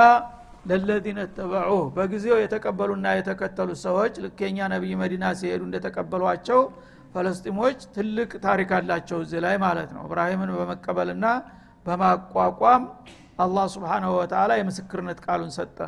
ለለዚነ 0.69 1.21
ተበዑ 1.37 1.73
በጊዜው 1.97 2.37
የተቀበሉና 2.43 3.07
የተከተሉ 3.19 3.71
ሰዎች 3.83 4.15
ልኬኛ 4.25 4.59
ነቢይ 4.73 4.95
መዲና 5.03 5.25
ሲሄዱ 5.41 5.63
እንደተቀበሏቸው 5.69 6.61
ፈለስጢሞች 7.15 7.79
ትልቅ 7.97 8.31
ታሪክ 8.47 8.71
አላቸው 8.79 9.19
እዚህ 9.25 9.41
ላይ 9.45 9.57
ማለት 9.65 9.91
ነው። 9.97 10.03
እብራሂምን 10.07 10.51
በመቀበልና 10.57 11.27
በማቋቋም 11.87 12.83
አላህ 13.39 13.65
ስብሓናሁ 13.75 14.11
ወተላ 14.19 14.51
የምስክርነት 14.59 15.19
ቃሉን 15.27 15.53
ሰጠ። 15.57 15.79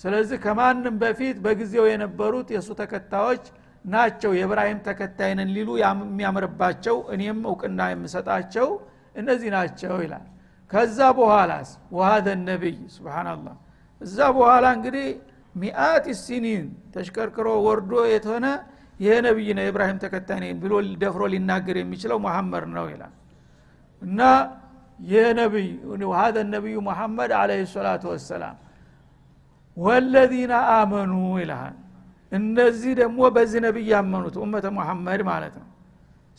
ስለዚህ 0.00 0.38
ከማንም 0.44 0.94
በፊት 1.02 1.36
በጊዜው 1.44 1.84
የነበሩት 1.90 2.48
የእሱ 2.54 2.70
ተከታዮች 2.80 3.44
ናቸው 3.84 4.30
የእብራሂም 4.36 4.78
ተከታይንን 4.86 5.50
ሊሉ 5.56 5.70
የሚያምርባቸው 5.82 6.96
እኔም 7.14 7.38
እውቅና 7.48 7.80
የምሰጣቸው 7.92 8.68
እነዚህ 9.14 9.50
ናቸው 9.56 9.94
ይላል። 10.04 10.24
ከዛ 10.70 10.98
በኋላስ 11.18 11.68
ወሀደ 11.96 12.28
ነቢይ 12.48 12.78
ስብናላህ 12.94 13.56
እዛ 14.00 14.18
በኋላ 14.36 14.66
እንግዲህ 14.76 15.06
ሚአት 15.54 16.06
ሲኒን 16.22 16.64
ተሽከርክሮ 16.94 17.48
ወርዶ 17.66 17.92
የተሆነ 18.12 18.46
ይሄ 19.00 19.14
ነቢይ 19.26 19.48
ነው 19.56 19.64
የእብራሂም 19.64 19.98
ተከታይ 20.02 20.50
ብሎ 20.62 20.72
ደፍሮ 21.02 21.22
ሊናገር 21.32 21.76
የሚችለው 21.80 22.18
መሐመድ 22.26 22.64
ነው 22.76 22.86
ይላል። 22.92 23.14
እና 24.02 24.20
ይህ 24.98 25.26
ነቢይ 25.38 25.68
ሀደ 26.18 26.36
ነቢዩ 26.52 26.76
መሐመድ 26.86 27.30
አለህ 27.38 27.60
ሰላቱ 27.72 28.04
ወሰላም 28.12 28.56
ወለዚነ 29.76 30.52
አመኑ 30.72 31.12
ይልሃል 31.40 31.74
እነዚህ 32.32 32.92
ደግሞ 33.00 33.18
በዚህ 33.34 33.60
ነቢይ 33.66 33.86
ያመኑት 33.94 34.36
ኡመተ 34.42 34.66
ሙሐመድ 34.76 35.20
ማለት 35.30 35.54
ነው 35.60 35.68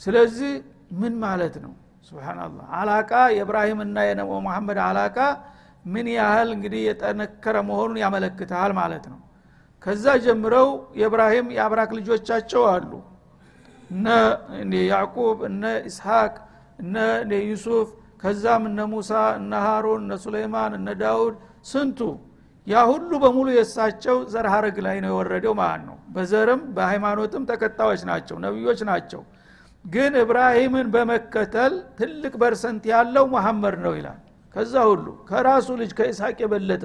ስለዚህ 0.02 0.54
ምን 1.00 1.14
ማለት 1.24 1.56
ነው 1.64 1.74
ስብናላህ 2.08 2.66
አላቃ 2.80 3.12
የእብራሂምና 3.36 3.98
የሙሐመድ 4.10 4.80
አላቃ 4.88 5.18
ምን 5.86 6.08
ያህል 6.18 6.50
እንግዲህ 6.56 6.82
የጠነከረ 6.88 7.56
መሆኑን 7.70 7.98
ያመለክታል 8.04 8.72
ማለት 8.80 9.06
ነው 9.12 9.20
ከዛ 9.84 10.06
ጀምረው 10.26 10.70
የእብራሂም 11.00 11.48
የአብራክ 11.56 11.92
ልጆቻቸው 11.98 12.64
አሉ። 12.72 12.92
እነ 13.90 14.08
ያዕቁብ 14.90 15.38
እነ 15.50 15.64
ኢስሐቅ 15.90 16.34
እነ 16.80 16.96
ዩሱፍ 17.50 17.90
ከዛም 18.20 18.64
እነ 18.70 18.80
ሙሳ 18.92 19.12
እነ 19.38 19.54
ሃሩን 19.66 20.02
እነ 20.04 20.14
ሱለይማን 20.24 20.74
እነ 20.78 20.88
ዳውድ 21.02 21.36
ስንቱ? 21.72 22.00
ያ 22.68 22.78
ሁሉ 22.90 23.12
በሙሉ 23.24 23.48
የእሳቸው 23.56 24.18
ዘር 24.32 24.48
ሀረግ 24.54 24.78
ላይ 24.86 24.98
ነው 25.04 25.12
የወረደው 25.12 25.54
ማለት 25.60 25.84
ነው። 25.90 25.98
በዘርም 26.16 26.62
በሃይማኖትም 26.76 27.44
ተከታዮች 27.52 28.02
ናቸው 28.10 28.38
ነቢዮች 28.46 28.80
ናቸው። 28.90 29.22
ግን 29.86 30.14
እብራሂምን 30.22 30.88
በመከተል 30.94 31.74
ትልቅ 32.00 32.34
በርሰንት 32.42 32.84
ያለው 32.92 33.26
መሐመድ 33.36 33.76
ነው 33.86 33.94
ይላል። 34.00 34.20
ከዛ 34.56 34.74
ሁሉ 34.90 35.08
ከራሱ 35.30 35.68
ልጅ 35.82 35.92
ከኢስሐቅ 35.98 36.38
የበለጠ 36.44 36.84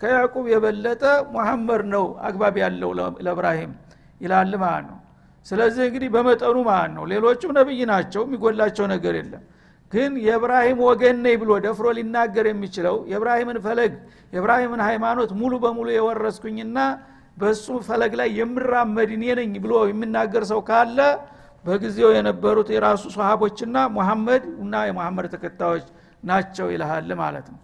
ከያዕቁብ 0.00 0.46
የበለጠ 0.52 1.02
መሐመድ 1.34 1.82
ነው 1.94 2.04
አግባብ 2.28 2.56
ያለው 2.62 2.90
ለእብራሂም 3.20 3.72
ይላል 4.20 4.52
ማለት 4.62 4.84
ነው። 4.90 4.98
ስለዚህ 5.46 5.82
እንግዲህ 5.88 6.08
በመጠኑ 6.14 6.56
ማለት 6.68 6.92
ነው። 6.96 7.04
ሌሎቹም 7.12 7.52
ነብይ 7.58 7.80
ናቸው 7.90 8.22
የሚጎላቸው 8.26 8.86
ነገር 8.92 9.14
የለም 9.20 9.44
ግን 9.92 10.12
የእብራሂም 10.26 10.78
ወገን 10.86 11.16
ነኝ 11.24 11.34
ብሎ 11.40 11.52
ደፍሮ 11.64 11.86
ሊናገር 11.96 12.46
የሚችለው 12.50 12.96
የእብራሂምን 13.10 13.58
ፈለግ 13.64 13.92
የእብራሂምን 14.32 14.82
ሃይማኖት 14.86 15.30
ሙሉ 15.40 15.52
በሙሉ 15.64 15.88
የወረስኩኝና 15.94 16.78
በሱ 17.36 17.66
ፈለግ 17.86 18.12
ላይ 18.20 18.28
የምራመድ 18.38 19.10
እኔ 19.16 19.24
ነኝ 19.38 19.52
ብሎ 19.64 19.74
የሚናገር 19.90 20.44
ሰው 20.50 20.60
ካለ 20.68 20.98
በጊዜው 21.64 22.10
የነበሩት 22.16 22.68
የራሱ 22.74 23.02
ሰሃቦችና 23.16 23.76
ሙሐመድ 23.96 24.44
እና 24.62 24.74
የሙሐመድ 24.88 25.26
ተከታዮች 25.34 25.84
ናቸው 26.22 26.66
ይልሃል 26.72 27.10
ማለት 27.20 27.46
ነው። 27.52 27.60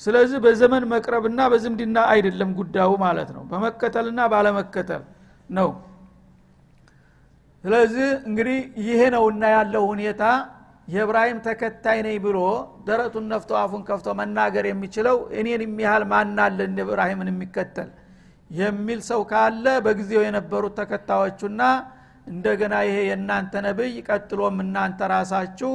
ስለዚህ 0.00 0.38
በዘመን 0.44 0.84
መቅረብና 0.92 1.40
በዝምድና 1.52 1.98
አይደለም 2.12 2.50
ጉዳዩ 2.58 2.90
ማለት 3.04 3.28
ነው። 3.36 3.42
በመከተልና 3.50 4.20
ባለመከተል 4.32 5.02
ነው። 5.50 5.68
ስለዚህ 7.64 8.08
እንግዲህ 8.28 8.58
ይሄ 8.86 9.00
ነውና 9.14 9.42
ያለው 9.56 9.84
ሁኔታ 9.90 10.22
የእብራሂም 10.92 11.38
ተከታይ 11.46 11.98
ነኝ 12.06 12.16
ብሎ 12.24 12.38
ደረቱን 12.86 13.26
ነፍቶ 13.32 13.50
አፉን 13.60 13.82
ከፍቶ 13.88 14.08
መናገር 14.18 14.64
የሚችለው 14.68 15.18
እኔን 15.40 15.62
የሚያህል 15.64 16.04
ማናለ 16.12 16.58
እንደ 16.68 16.80
እብራሂምን 16.86 17.30
የሚከተል 17.32 17.90
የሚል 18.50 19.00
ሰው 19.08 19.20
ካለ 19.30 19.66
በጊዜው 19.84 20.22
የነበሩት 20.26 20.74
ተከታዮቹና 20.80 21.62
እንደገና 22.26 22.74
ይሄ 22.86 22.96
የእናንተ 23.08 23.62
ነብይ 23.66 23.94
ቀጥሎም 24.08 24.58
እናንተ 24.64 25.08
ራሳችሁ 25.14 25.70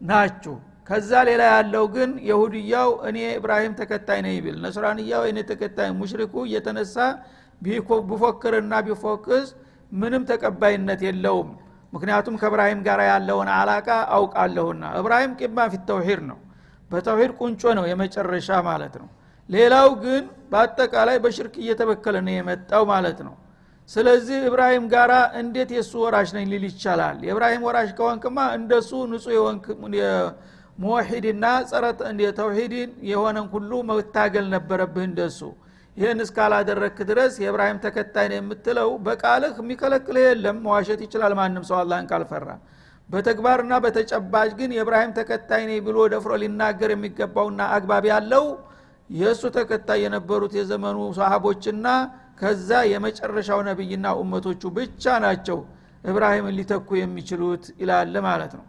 ናችሁ። 0.00 0.54
ከዛ 0.88 1.10
ሌላ 1.28 1.42
ያለው 1.54 1.84
ግን 1.94 2.12
የሁድያው 2.28 2.90
እኔ 3.08 3.18
እብራሂም 3.34 3.74
ተከታይ 3.80 4.20
ነኝ 4.26 4.36
ቢል 4.44 4.56
ነስራንያው 4.64 5.24
እኔ 5.30 5.38
ተከታይ 5.50 5.90
ሙሽሪኩ 5.98 6.34
እየተነሳ 6.48 6.96
ቢፎክርና 7.62 8.74
ቢፎክስ 8.86 9.48
ምንም 9.92 10.22
ተቀባይነት 10.30 11.00
የለውም 11.06 11.50
ምክንያቱም 11.92 12.34
ከእብራሂም 12.40 12.80
ጋር 12.86 13.00
ያለውን 13.08 13.48
አላቃ 13.54 13.88
አውቃለሁና። 14.16 14.82
እብራሂም 15.00 15.32
ቂማ 15.40 15.58
ፊት 15.72 15.82
ተውሂድ 15.90 16.20
ነው። 16.30 16.38
በተውሂድ 16.90 17.32
ቁንጮ 17.40 17.62
ነው 17.78 17.84
የመጨረሻ 17.90 18.50
ማለት 18.68 18.94
ነው። 19.02 19.08
ሌላው 19.48 19.88
ግን 20.02 20.22
በአጠቃላይ 20.50 21.16
በሽርክ 21.24 21.54
እየተበከለ 21.62 22.16
ነው 22.26 22.34
የመጣው 22.36 22.82
ማለት 22.92 23.18
ነው። 23.26 23.34
ስለዚህ 23.88 24.38
እብራሂም 24.48 24.84
ጋራ 24.92 25.12
እንዴት 25.40 25.70
የእሱ 25.76 25.92
ወራሽ 26.04 26.28
ነኝ 26.36 26.44
ሊል 26.52 26.64
ይቻላል? 26.68 27.16
የእብራሂም 27.26 27.62
ወራሽ 27.68 27.88
ከሆንክማ 27.98 28.38
እንደሱ 28.58 28.90
ንጹህ 29.10 29.32
የሆንክ 29.36 29.64
ሙወሒድና 30.78 31.46
ጸረ 31.70 31.84
ተውሂድን 32.38 32.90
የሆነን 33.10 33.46
ሁሉ 33.54 33.70
መታገል 33.90 34.46
ነበረብህ 34.54 35.04
እንደሱ 35.08 35.40
ይህን 35.96 36.18
እስካላደረክ 36.24 36.98
ድረስ 37.08 37.32
የእብራሂም 37.42 37.78
ተከታይ 37.84 38.26
ነው 38.30 38.38
የምትለው 38.38 38.90
በቃልህ 39.06 39.54
የሚከለክልህ 39.60 40.24
የለም 40.26 40.58
መዋሸት 40.64 41.00
ይችላል። 41.06 41.32
ማንም 41.40 41.64
ሰው 41.70 41.78
አላህን 41.80 42.06
ካልፈራ። 42.10 42.48
በተግባርና 43.08 43.72
በተጨባጭ 43.84 44.50
ግን 44.58 44.70
የእብራሂም 44.76 45.14
ተከታይ 45.16 45.62
ነኝ 45.68 45.78
ብሎ 45.86 45.98
ደፍሮ 46.12 46.32
ሊናገር 46.42 46.90
የሚገባውና 46.94 47.60
አግባብ 47.76 48.04
ያለው 48.12 48.44
የእሱ 49.10 49.42
ተከታይ 49.56 50.00
የነበሩት 50.04 50.52
የዘመኑ 50.58 50.98
ሰሃቦችና 51.18 51.86
ከዛ 52.40 52.70
የመጨረሻው 52.90 53.60
ነቢይና 53.68 54.08
ኡመቶቹ 54.20 54.62
ብቻ 54.76 55.14
ናቸው 55.24 55.58
እብራሂምን 56.04 56.54
ሊተኩ 56.58 56.88
የሚችሉት 57.00 57.64
ይላል 57.82 58.14
ማለት 58.26 58.52
ነው 58.58 58.64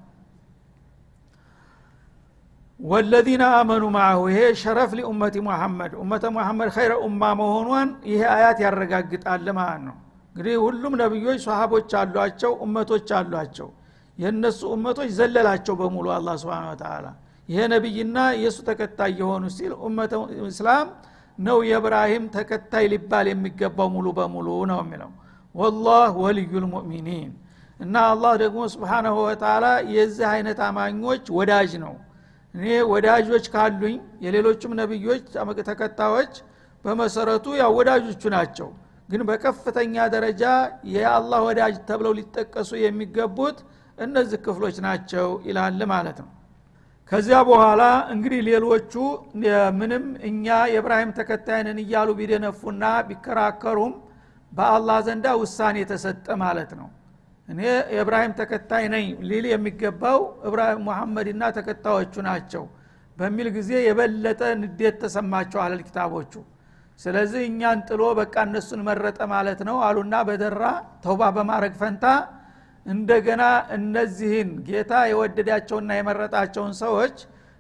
ወለዚነ 2.82 3.44
አመኑ 3.56 3.84
ማአሁ 3.96 4.22
ይሄ 4.32 4.40
ሸረፍ 4.62 4.92
ሊኡመቲ 4.98 5.36
ሙሐመድ 5.48 5.92
ኡመተ 6.02 6.24
ሙሐመድ 6.36 6.70
ኸይረ 6.76 6.94
ኡማ 7.06 7.22
መሆኗን 7.40 7.90
ይሄ 8.12 8.22
አያት 8.36 8.60
ያረጋግጣል 8.66 9.46
ማለት 9.58 9.82
ነው። 9.88 9.96
እንግዲህ 10.36 10.56
ሁሉም 10.64 10.94
ነቢዮች 11.02 11.40
ሰሃቦች 11.46 11.92
አሏቸው 12.02 12.52
ኡመቶች 12.64 13.10
አሏቸው። 13.20 13.70
የእነሱ 14.18 14.60
ኡመቶች 14.74 15.10
ዘለላቸው 15.18 15.76
በሙሉ 15.82 16.08
አላ 16.16 16.30
ስብን 16.42 16.66
ተላ 16.82 17.06
ይሄ 17.50 17.60
ነቢይና 17.74 18.18
የእሱ 18.42 18.60
ተከታይ 18.68 19.14
የሆኑ 19.22 19.46
ሲል 19.56 19.72
ኡመተ 19.86 20.14
እስላም 20.50 20.88
ነው 21.38 21.58
የእብራሂም 21.70 22.26
ተከታይ 22.36 22.86
ሊባል 22.94 23.28
የሚገባው 23.32 23.90
ሙሉ 23.96 24.08
በሙሉ 24.18 24.48
ነው 24.72 24.80
የሚለው። 24.84 25.12
ወላህ 25.56 26.12
ወልዩ 26.24 26.52
ልሙእሚኒን 26.64 27.32
እና 27.80 27.96
አላህ 28.12 28.34
ደግሞ 28.42 28.62
ስብሓናሁ 28.74 29.16
ወተላ 29.28 29.66
የዚህ 29.94 30.28
አይነት 30.34 30.60
አማኞች 30.68 31.24
ወዳጅ 31.38 31.72
ነው 31.84 31.94
እኔ 32.56 32.66
ወዳጆች 32.92 33.46
ካሉኝ 33.54 33.96
የሌሎቹም 34.26 34.74
ነቢዮች 34.80 35.26
ተከታዮች 35.70 36.34
በመሰረቱ 36.86 37.46
ያው 37.62 37.72
ወዳጆቹ 37.80 38.24
ናቸው። 38.36 38.70
ግን 39.10 39.22
በከፍተኛ 39.28 39.96
ደረጃ 40.14 40.44
የአላህ 40.94 41.40
ወዳጅ 41.48 41.76
ተብለው 41.90 42.14
ሊጠቀሱ 42.20 42.70
የሚገቡት 42.82 43.58
እነዚህ 43.98 44.40
ክፍሎች 44.46 44.78
ናቸው 44.86 45.28
ይላል 45.48 45.82
ማለት 45.94 46.20
ነው። 46.24 46.30
ከዚያ 47.12 47.38
በኋላ 47.48 47.82
እንግዲህ 48.14 48.42
ሌሎቹ 48.50 48.94
ምንም 49.80 50.04
እኛ 50.30 50.46
የእብራሂም 50.74 51.12
ተከታይንን 51.18 51.80
እያሉ 51.84 52.10
ቢደነፉና 52.20 52.84
ቢከራከሩም 53.10 53.94
በአላህ 54.52 54.98
ዘንዳ 55.08 55.28
ውሳኔ 55.42 55.76
የተሰጠ 55.84 56.28
ማለት 56.44 56.72
ነው 56.80 56.88
እኔ 57.48 57.60
የእብራሂም 57.94 58.34
ተከታይ 58.38 58.84
ነኝ 58.94 59.06
ሊል 59.30 59.46
የሚገባው 59.52 60.20
እብራሂም 60.48 60.82
ሙሐመድና 60.88 61.44
ተከታዮቹ 61.58 62.14
ናቸው 62.28 62.64
በሚል 63.18 63.48
ጊዜ 63.56 63.72
የበለጠ 63.86 64.42
ንዴት 64.62 64.96
ተሰማቸው 65.02 65.60
አለል 65.64 65.82
ኪታቦቹ። 65.88 66.34
ስለዚህ 67.00 67.42
እኛን 67.50 67.80
ጥሎ 67.88 68.02
በቃ 68.20 68.36
እነሱን 68.48 68.82
መረጠ 68.88 69.20
ማለት 69.34 69.60
ነው 69.68 69.78
አሉና 69.88 70.16
በደራ 70.28 70.64
ተውባ 71.04 71.22
በማድረግ 71.38 71.74
ፈንታ 71.82 72.06
እንደገና 72.86 73.44
እነዚህን 73.76 74.50
ጌታ 74.68 74.94
የወደዳቸውና 75.12 75.92
የመረጣቸውን 75.98 76.74
ሰዎች 76.82 77.18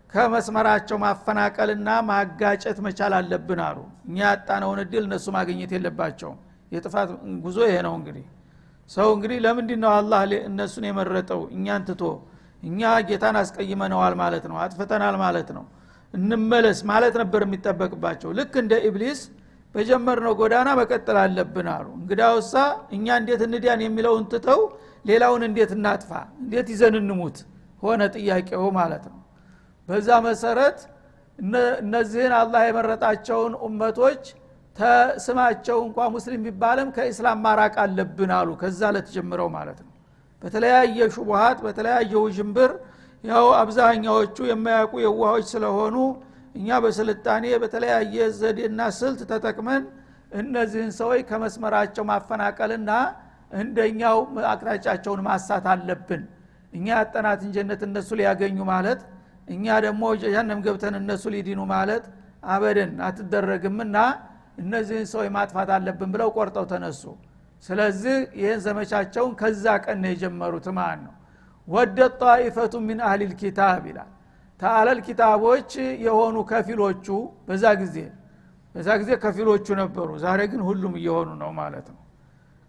ከመስመራቸው 0.10 0.98
ማፈናቀልና 1.04 1.89
ማጋጨት 2.08 2.78
መቻል 2.86 3.13
አለብን 3.20 3.62
አሉ። 3.67 3.78
እኛ 4.08 4.17
ያጣነውን 4.26 4.80
እድል 4.84 5.04
እነሱ 5.08 5.28
ማግኘት 5.38 5.74
የለባቸውም። 5.76 6.39
የጥፋት 6.72 7.10
ጉዞ 7.46 7.60
ይሄ 7.67 7.78
ነው 7.88 7.94
እንግዲህ 8.00 8.26
ሰው 8.91 9.08
እንግዲህ 9.15 9.38
ለምንድ 9.45 9.71
ነው 9.84 9.91
አላህ 9.97 10.21
እነሱን 10.47 10.86
የመረጠው? 10.88 11.41
እኛን 11.56 11.82
ትቶ 11.88 12.04
እኛ 12.63 12.80
ጌታን 13.10 13.36
አስቀይመነዋል 13.41 14.13
ማለት 14.21 14.43
ነው 14.51 14.58
አጥፍተናል 14.63 15.15
ማለት 15.23 15.49
ነው። 15.58 15.63
እንመለስ 16.13 16.80
ማለት 16.91 17.13
ነበር 17.21 17.41
የሚጠበቅባቸው። 17.45 18.30
ልክ 18.39 18.54
እንደ 18.62 18.73
ኢብሊስ 18.88 19.21
በጀመርነው 19.75 20.34
ጎዳና 20.39 20.69
መቀጠል 20.80 21.17
አለብን 21.21 21.67
አሉ። 21.75 21.88
እንግዳውሳ 21.99 22.54
እኛ 22.95 23.08
እንዴት 23.21 23.41
እንዲያን 23.47 23.82
የሚለውን 23.86 24.25
ትተው 24.34 24.62
ሌላውን 25.06 25.43
እንዴት 25.47 25.71
እናጥፋ? 25.77 26.12
እንዴት 26.43 26.67
ይዘን 26.73 26.95
እንሙት? 27.01 27.38
ሆነ 27.84 28.01
ጥያቄው 28.15 28.65
ማለት 28.80 29.06
ነው። 29.12 29.19
በዛ 29.88 30.10
መሰረት 30.27 30.80
እነዚህን 31.80 32.34
አላህ 32.41 32.62
የመረጣቸውን 32.67 33.54
ኡመቶች 33.65 34.23
ተስማቸው 34.82 35.78
እንኳ 35.86 36.08
ሙስሊም 36.15 36.41
ቢባልም 36.46 36.89
ከኢስላም 36.96 37.39
ማራቅ 37.46 37.74
አለብን 37.84 38.32
አሉ። 38.38 38.50
ከዛ 38.62 38.82
ለተጀምረው 38.96 39.50
ማለት 39.56 39.80
ነው። 39.84 39.89
በተለያየ 40.41 40.98
ሹቡሃት 41.15 41.58
በተለያየ 41.65 42.13
ውዥንብር 42.24 42.72
ያው 43.24 43.48
አብዛኛዎቹ 43.60 44.38
የማያውቁ 44.50 44.94
የዋሆች 45.04 45.46
ስለሆኑ 45.54 45.96
እኛ 46.56 46.78
በስልጣኔ 46.84 47.46
በተለያየ 47.63 48.15
ዘዴና 48.39 48.82
ስልት 48.98 49.20
ተጠቅመን 49.32 49.84
እነዚህን 50.39 50.91
ሰዎች 51.00 51.22
ከመስመራቸው 51.30 52.04
ማፈናቀልና 52.10 52.91
እንደኛው 53.60 54.17
አቅጣጫቸውን 54.52 55.22
ማሳት 55.28 55.65
አለብን። 55.74 56.22
እኛ 56.74 56.88
ያጠናትን 56.96 57.50
ጀነት 57.56 57.82
እነሱ 57.88 58.10
ሊያገኙ 58.20 58.58
ማለት 58.72 59.00
እኛ 59.48 59.65
ደግሞ 59.86 60.04
ጀሃነም 60.22 60.60
ገብተን 60.65 60.96
እነሱ 61.00 61.24
ሊዲኑ 61.36 61.62
ማለት 61.74 62.04
አበደን 62.52 62.91
አትደረግምና 63.08 63.98
እነዚህን 64.58 65.06
ሰዎች 65.12 65.30
ማጥፋት 65.36 65.70
አለብን 65.76 66.10
ብለው 66.14 66.30
ቆርጠው 66.38 66.66
ተነሱ። 66.72 67.04
ስለዚህ 67.64 68.18
ይህን 68.40 68.60
ዘመቻቸውን 68.66 69.34
ከዛ 69.40 69.66
ቀን 69.86 69.98
ነው 70.04 70.10
የጀመሩት 70.14 70.68
ማለት 70.78 71.02
ነው። 71.06 71.14
ወደ 71.68 71.98
ጣኢፈቱ 72.22 72.74
ሚን 72.88 73.00
አህሊል 73.08 73.34
ኪታብ 73.42 73.84
ይላል። 73.90 74.10
ተአለል 74.60 75.00
ኪታቦች 75.06 75.72
የሆኑ 76.06 76.38
ከፊሎቹ 76.50 77.06
በዛ 77.48 77.66
ጊዜ 77.82 77.98
በዛ 78.76 78.90
ጊዜ 79.02 79.12
ከፊሎቹ 79.24 79.68
ነበሩ። 79.80 80.10
ዛሬ 80.24 80.40
ግን 80.52 80.62
ሁሉም 80.68 80.94
እየሆኑ 81.00 81.30
ነው 81.42 81.52
ማለት 81.60 81.88
ነው። 81.94 82.02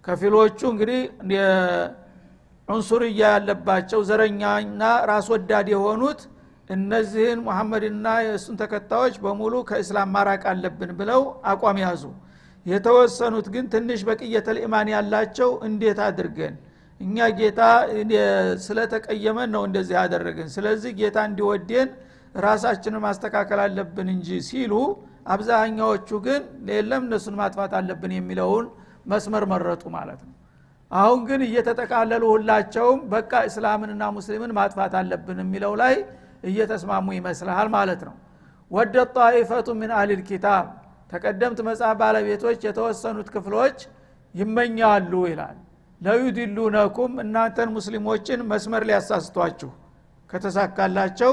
ከፊሎቹ 0.04 0.58
እንግዲህ 0.72 1.00
ዑንሱርያ 2.68 3.20
ያለባቸው 3.28 4.00
ዘረኛና 4.08 4.80
ራስ 5.10 5.26
ወዳድ 5.32 5.66
የሆኑት 5.72 6.20
እነዚህን 6.70 7.40
ሙሐመድና 7.46 8.06
የእሱን 8.24 8.56
ተከታዮች 8.60 9.14
በሙሉ 9.24 9.54
ከእስላም 9.68 10.10
ማራቅ 10.14 10.42
አለብን 10.52 10.90
ብለው 11.00 11.22
አቋም 11.52 11.78
ያዙ። 11.84 12.02
የተወሰኑት 12.66 13.46
ግን 13.54 13.64
ትንሽ 13.72 14.00
በቅየተል 14.08 14.58
ኢማን 14.64 14.88
ያላቸው 14.94 15.50
እንዴት 15.68 16.00
አድርገን? 16.06 16.54
እኛ 17.00 17.16
ጌታ 17.38 17.60
ስለተቀየመን 18.66 19.50
ነው 19.54 19.62
እንደዚህ 19.68 19.94
ያደረግን። 20.00 20.48
ስለዚህ 20.54 20.90
ጌታ 21.00 21.18
እንዲወደን 21.28 21.88
ራሳችንን 22.38 23.02
ማስተካከል 23.06 23.60
አለብን 23.64 24.08
እንጂ 24.14 24.28
ሲሉ 24.48 24.72
አብዛኛዎቹ 25.32 26.08
ግን 26.26 26.42
የለም 26.70 27.02
እነሱን 27.06 27.34
ማጥፋት 27.40 27.72
አለብን 27.78 28.12
የሚለውን 28.16 28.66
መስመር 29.06 29.44
መረጡ 29.52 29.82
ማለት 29.96 30.20
ነው። 30.26 30.32
አሁን 30.90 31.20
ግን 31.28 31.40
እየተጠቃለሉ 31.46 32.22
ሁላቸውም 32.34 32.98
በቃ 33.12 33.32
እስላምንና 33.48 34.04
ሙስሊምን 34.16 34.50
ማጥፋት 34.58 34.94
አለብን 35.00 35.38
የሚለው 35.42 35.72
ላይ 35.82 35.94
እየተስማሙ 36.42 37.06
ይመስልሃል 37.18 37.68
ማለት 37.76 38.00
ነው። 38.08 38.14
ወደ 38.70 38.94
ጣኢፈቱ 39.16 39.68
ምን 39.80 39.90
አህሊል 39.96 40.22
ኪታብ 40.28 40.66
ተቀደምት 41.12 41.58
መጽሐፍ 41.68 41.94
ባለቤቶች 42.02 42.60
የተወሰኑት 42.66 43.28
ክፍሎች 43.34 43.78
ይመኛሉ 44.34 45.12
ይላል። 45.30 45.56
ለዩድሉነኩም 46.00 47.12
እናንተን 47.24 47.68
ሙስሊሞችን 47.76 48.40
መስመር 48.52 48.82
ሊያሳስቷችሁ 48.88 49.70
ከተሳካላቸው 50.30 51.32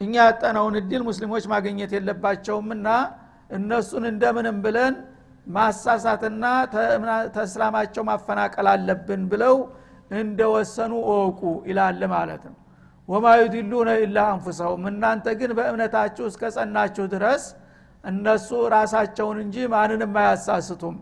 እኛ 0.00 0.14
ያጠናውን 0.22 0.76
እድል 0.80 1.02
ሙስሊሞች 1.08 1.44
ማግኘት 1.52 1.90
የለባቸውምና 1.96 2.88
እነሱን 3.50 4.04
እንደምንም 4.10 4.56
ብለን 4.64 4.94
ማሳሳትና 5.46 6.44
ተእስላማቸው 7.34 8.02
ማፈናቀል 8.10 8.66
አለብን 8.72 9.22
ብለው 9.32 9.56
እንደወሰኑ 10.16 10.92
እወቁ 11.06 11.40
ይላል 11.70 12.02
ማለት 12.14 12.42
ነው 12.48 12.56
ወማ 13.08 13.26
ዩድሉነ 13.40 13.90
ኢላ 14.02 14.18
አንፉሰሁም። 14.32 14.82
እናንተ 14.90 15.26
ግን 15.40 15.50
በእምነታችሁ 15.58 16.24
እስከ 16.30 16.42
ጸናችሁ 16.56 17.04
ድረስ 17.14 17.44
እነሱ 18.04 18.48
ራሳቸውን 18.74 19.38
እንጂ 19.44 19.56
ማንንም 19.72 20.14
አያሳስቱም። 20.20 20.96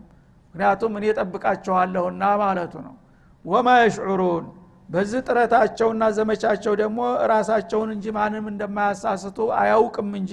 ምክንያቱም 0.55 0.93
እኔ 0.99 1.07
ጠብቃቸዋለሁና 1.19 2.23
ማለቱ 2.43 2.75
ነው። 2.87 2.95
ወማ 3.45 3.69
የሽዑሩን 3.81 4.47
በዚህ 4.89 5.21
ጥረታቸውና 5.27 6.03
ዘመቻቸው 6.17 6.73
ደግሞ 6.81 7.01
ራሳቸውን 7.33 7.91
እንጂ 7.95 8.07
ማንም 8.17 8.47
እንደማያሳስቱ 8.53 9.39
አያውቅም 9.61 10.09
እንጂ 10.21 10.33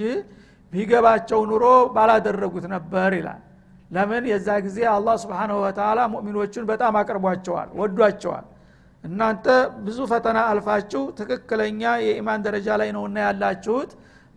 ቢገባቸው 0.72 1.40
ኑሮ 1.50 1.64
ባላደረጉት 1.94 2.64
ነበር 2.74 3.10
ይላል። 3.18 3.42
ለምን? 3.90 4.24
የዛ 4.30 4.48
ጊዜ 4.64 4.78
አላህ 4.94 5.14
ስብንሁ 5.22 5.58
ወተላ 5.64 5.98
ሙእሚኖቹን 6.12 6.64
በጣም 6.70 6.94
አቅርቧቸዋል 7.00 7.68
ወዷቸዋል 7.80 8.46
እናንተ 9.04 9.46
ብዙ 9.84 9.98
ፈተና 10.10 10.38
አልፋችሁ 10.50 11.02
ትክክለኛ 11.18 11.82
የኢማን 12.04 12.40
ደረጃ 12.46 12.68
ላይ 12.80 12.88
ነውና 12.96 13.18
ያላችሁት። 13.26 13.90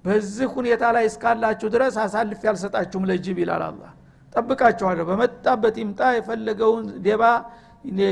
በዚህ 0.06 0.48
ሁኔታ 0.56 0.84
ላይ 0.96 1.06
እስካላችሁ 1.10 1.68
ድረስ 1.76 1.96
አሳልፍ 2.04 2.42
ያልሰጣችሁም 2.48 3.04
ለጅብ 3.10 3.38
ይላል 3.44 3.64
አላ 3.66 3.82
ጠብቃቸዋለሁ 4.36 5.06
በመጣበት 5.10 5.76
ይምጣ። 5.82 6.02
የፈለገውን 6.18 6.86
ዴባ 7.06 7.24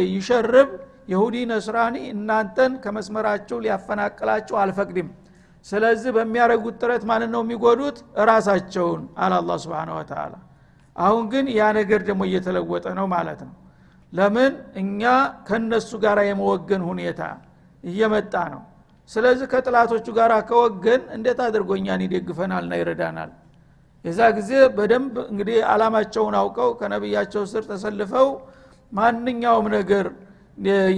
ይሸርብ። 0.10 0.70
የሁዲ 1.12 1.36
ነስራኒ 1.52 1.96
እናንተን 2.14 2.72
ከመስመራቸው 2.84 3.58
ሊያፈናቅላቸው 3.64 4.56
አልፈቅድም። 4.64 5.08
ስለዚህ 5.66 6.12
በሚያደረጉት 6.18 6.76
ጥረት 6.82 7.04
ማንን 7.10 7.32
ነው 7.36 7.42
የሚጎዱት? 7.46 7.98
እራሳቸውን 8.22 9.02
አለ 9.18 9.34
አላ 9.40 9.58
ስብን 9.64 9.90
ወተላ 9.98 10.34
አሁን 10.96 11.24
ግን 11.34 11.46
ያ 11.58 11.64
ነገር 11.80 12.02
ደግሞ 12.08 12.22
እየተለወጠ 12.30 12.86
ነው 13.00 13.06
ማለት 13.16 13.42
ነው 13.48 13.54
ለምን? 14.14 14.52
እኛ 14.82 15.02
ከነሱ 15.48 15.90
ጋር 16.04 16.18
የመወገን 16.28 16.82
ሁኔታ 16.90 17.22
እየመጣ 17.84 18.34
ነው። 18.54 18.62
ስለዚህ 19.10 19.46
ከጥላቶቹ 19.52 20.08
ጋር 20.18 20.32
ከወገን 20.50 21.02
እንዴት 21.16 21.40
አድርጎ 21.46 21.70
እኛን 21.80 22.02
ይደግፈናልና 22.06 22.74
ይረዳናል? 22.82 23.32
የዛ 24.06 24.20
ጊዜ 24.38 24.52
በደንብ 24.78 25.16
እንግዲህ 25.32 25.58
አላማቸውን 25.72 26.36
አውቀው 26.42 26.70
ከነቢያቸው 26.80 27.44
ስር 27.52 27.64
ተሰልፈው 27.72 28.28
ማንኛውም 28.92 29.68
ነገር 29.78 30.06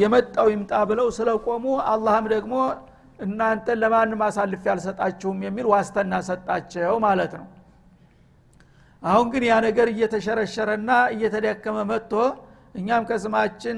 የመጣው 0.02 0.48
ይምጣ 0.54 0.74
ብለው 0.90 1.08
ስለቆሙ 1.18 1.64
አላህም 1.92 2.26
ደግሞ 2.34 2.54
እናንተን 3.20 3.78
ለማንም 3.82 4.22
አሳልፍ 4.28 4.62
ያልሰጣችሁም 4.70 5.40
የሚል 5.46 5.66
ዋስተና 5.72 6.14
ሰጣቸው 6.30 6.94
ማለት 7.06 7.34
ነው። 7.40 7.48
አሁን 9.04 9.28
ግን 9.34 9.44
ያ 9.50 9.56
ነገር 9.68 9.88
እየተሸረሸረና 9.94 10.90
እየተደከመ 11.14 11.78
መጥቶ 11.92 12.14
እኛም 12.76 13.04
ከስማችን 13.10 13.78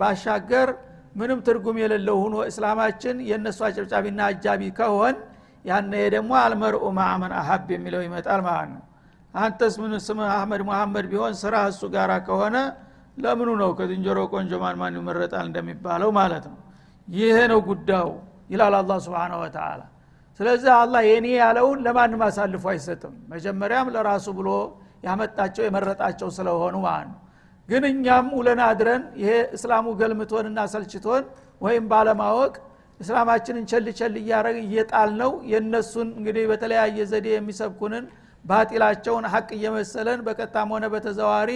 ባሻገር 0.00 0.68
ምንም 1.16 1.38
ትርጉም 1.46 1.76
የሌለው 1.82 2.16
ሁኖ 2.22 2.36
እስላማችን 2.48 3.16
የእነሱ 3.28 3.58
አጨብጫቢና 3.68 4.20
አጃቢ 4.30 4.62
ከሆን 4.78 5.16
ያነ 5.64 5.92
ደግሞ 6.14 6.32
አልመርኡ 6.40 6.84
ማዕመን 6.98 7.32
አሀብ 7.38 7.68
የሚለው 7.74 8.02
ይመጣል 8.06 8.40
ማለት 8.46 8.70
ነው። 8.74 8.82
አንተስ 9.34 9.74
ምን 9.82 9.92
ስምህ 10.06 10.28
አህመድ 10.34 10.62
መሐመድ 10.68 11.06
ቢሆን 11.12 11.34
ስራ 11.40 11.54
እሱ 11.70 11.82
ጋር 11.94 12.10
ከሆነ 12.28 12.56
ለምኑ 13.16 13.50
ነው 13.60 13.70
ከዝንጀሮ 13.78 14.18
ቆንጆ 14.32 14.52
ማን 14.62 14.76
ማን 14.80 14.94
ይመረጣል 14.98 15.44
እንደሚባለው 15.50 16.10
ማለት 16.18 16.44
ነው። 16.50 16.58
ይሄ 17.08 17.36
ነው 17.52 17.60
ጉዳዩ 17.68 18.08
ይላል 18.50 18.74
አላ 18.78 18.92
ስብን 19.04 19.32
ወተላ 19.40 19.80
ስለዚህ 20.40 20.70
አላህ 20.78 21.02
የኔ 21.08 21.26
ያለውን 21.40 21.78
ለማንም 21.86 22.22
አሳልፎ 22.26 22.64
አይሰጥም። 22.72 23.14
መጀመሪያም 23.32 23.86
ለራሱ 23.94 24.26
ብሎ 24.38 24.48
ያመጣቸው 25.06 25.62
የመረጣቸው 25.66 26.28
ስለሆኑ 26.36 26.76
ማለት 26.86 27.08
ነው 27.10 27.20
ግን 27.68 27.84
እኛም 27.90 28.26
ውለን 28.38 28.60
አድረን 28.66 29.02
ይሄ 29.20 29.30
እስላሙ 29.56 29.86
ገልምቶንና 30.00 30.60
ሰልችቶን 30.74 31.24
ወይም 31.60 31.84
ባለማወቅ 31.92 32.54
እስላማችንን 33.00 33.64
ቸል 33.70 33.86
ቸል 33.98 34.14
እያረግ 34.20 34.56
እየጣል 34.62 35.10
ነው 35.20 35.32
የእነሱን 35.50 36.08
እንግዲህ 36.18 36.44
በተለያየ 36.50 37.06
ዘዴ 37.10 37.26
የሚሰብኩንን 37.34 38.04
ባጢላቸውን 38.44 39.24
ሀቅ 39.32 39.48
እየመሰለን 39.56 40.20
በቀጣም 40.26 40.68
ሆነ 40.74 40.84
በተዘዋሪ 40.92 41.50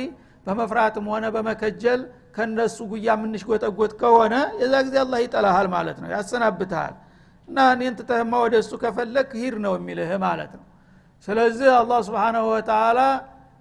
በመፍራትም 0.46 1.06
ሆነ 1.12 1.24
በመከጀል 1.34 2.00
ከነሱ 2.36 2.76
ጉያ 2.90 3.08
የምንሽጎጠጎጥ 3.16 3.92
ከሆነ 4.02 4.34
የዛ 4.60 4.74
ጊዜ 4.86 4.96
አላህ 5.04 5.18
ይጠላሃል 5.24 5.68
ማለት 5.74 5.96
ነው 6.02 6.08
ያሰናብትሃል። 6.14 6.94
እና 7.48 7.58
እኔን 7.74 7.94
ትተህማ 7.98 8.32
ወደ 8.44 8.54
እሱ 8.62 8.72
ከፈለግ 8.82 9.30
ሂድ 9.40 9.54
ነው 9.64 9.72
የሚልህ 9.78 10.10
ማለት 10.24 10.52
ነው። 10.58 10.64
ስለዚህ 11.28 11.68
አላህ 11.80 11.98
ስብሓናሁ 12.08 12.44
ወተላ 12.52 13.00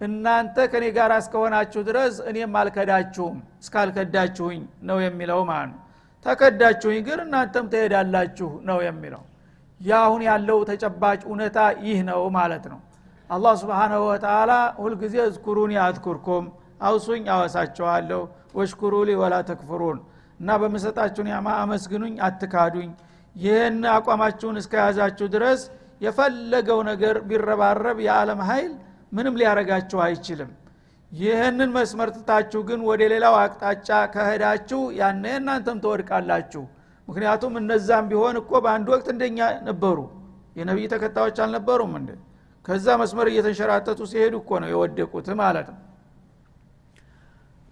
እናንተ 0.02 0.58
ከኔ 0.72 0.86
ጋር 0.98 1.12
እስከሆናችሁ 1.18 1.82
ድረስ 1.88 2.16
እኔም 2.30 2.54
አልከዳችሁም። 2.60 3.38
እስካልከዳችሁኝ 3.64 4.60
ነው 4.90 4.98
የሚለው 5.06 5.42
ማለት 5.50 5.72
ነው 5.72 5.80
ተከዳችሁኝ 6.26 7.00
ግን 7.08 7.20
እናንተም 7.26 7.66
ትሄዳላችሁ 7.74 8.50
ነው 8.70 8.80
የሚለው። 8.86 9.24
ያሁን 9.82 10.22
ያለው 10.28 10.60
ተጨባጭ 10.70 11.20
እውነታ 11.28 11.58
ይህ 11.86 12.00
ነው 12.10 12.22
ማለት 12.38 12.66
ነው። 12.72 12.80
አላህ 13.30 13.54
ስብሓናሁ 13.62 14.02
ወተላ 14.10 14.52
ሁልጊዜ 14.80 15.16
እዝኩሩን 15.28 15.74
አዝኩርኩም 15.84 16.46
አውሱኝ 16.88 17.24
አወሳቸዋለሁ 17.36 18.22
ወሽኩሩ 18.58 18.94
ሊ 19.08 19.16
ወላ 19.22 19.36
ተክፍሩን 19.50 19.98
እና 20.40 20.50
በምሰጣችሁ 20.62 21.24
ኒዕማ 21.28 21.48
አመስግኑኝ 21.64 22.14
አትካዱኝ። 22.28 22.90
ይህን 23.36 23.78
አቋማችሁን 23.96 24.60
እስከያዛችሁ 24.62 25.28
ድረስ 25.36 25.62
የፈለገው 26.02 26.80
ነገር 26.90 27.16
ቢረባረብ 27.30 27.98
የዓለም 28.06 28.42
ኃይል 28.50 28.72
ምንም 29.12 29.38
ሊያረጋችሁ 29.40 30.00
አይችልም። 30.06 30.52
ይህንን 31.12 31.70
መስመር 31.76 32.10
ትታችሁ 32.16 32.60
ግን 32.70 32.80
ወደ 32.90 33.02
ሌላው 33.14 33.36
አቅጣጫ 33.42 33.90
ከሄዳችሁ 34.14 34.82
ያነ 35.00 35.26
እናንተም 35.40 35.78
ትወድቃላችሁ። 35.84 36.64
ምክንያቱም 37.08 37.54
እነዛም 37.62 38.08
ቢሆን 38.12 38.36
እኮ 38.42 38.52
በአንድ 38.66 38.88
ወቅት 38.94 39.08
እንደኛ 39.14 39.40
ነበሩ። 39.68 39.98
የነቢይ 40.56 40.88
ተከታዮች 40.94 41.38
አልነበሩም 41.44 41.94
እንደ 42.00 42.12
ከዛ 42.66 42.88
መስመር 43.02 43.28
እየተንሸራተቱ 43.32 44.00
ሲሄዱ 44.12 44.36
እኮ 44.42 44.52
ነው 44.64 44.70
የወደቁት 44.72 45.28
ማለት 45.42 45.68
ነው። 45.74 45.80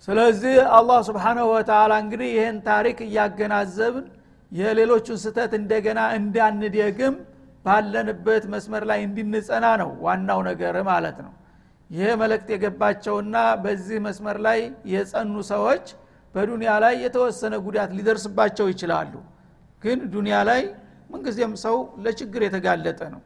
ስለዚህ 0.07 0.55
አላህ 0.77 0.99
ስብሓናሁ 1.07 1.45
ወተላ 1.53 1.93
እንግዲህ 2.03 2.29
ይህን 2.35 2.57
ታሪክ 2.67 2.97
እያገናዘብን 3.05 4.05
የሌሎቹን 4.51 5.17
ስተት 5.23 5.51
እንደገና 5.59 5.99
እንዳንደግም 6.17 7.15
ባለንበት 7.67 8.43
መስመር 8.53 8.83
ላይ 8.89 8.99
እንድንጸና 9.07 9.65
ነው 9.81 9.89
ዋናው 10.05 10.41
ነገር 10.49 10.75
ማለት 10.89 11.17
ነው። 11.25 11.33
ይሄ 11.89 12.07
መልእክት 12.21 12.49
የገባቸውና 12.53 13.35
በዚህ 13.63 13.97
መስመር 14.05 14.37
ላይ 14.47 14.59
የጸኑ 14.91 15.35
ሰዎች 15.51 15.85
በዱንያ 16.35 16.71
ላይ 16.83 16.95
የተወሰነ 17.05 17.55
ጉዳት 17.65 17.91
ሊደርስባቸው 17.97 18.67
ይችላሉ። 18.73 19.13
ግን 19.83 19.99
ዱንያ 20.13 20.37
ላይ 20.49 20.61
ምንጊዜም 21.11 21.53
ሰው 21.63 21.75
ለችግር 22.03 22.41
የተጋለጠ 22.45 23.01
ነው። 23.13 23.21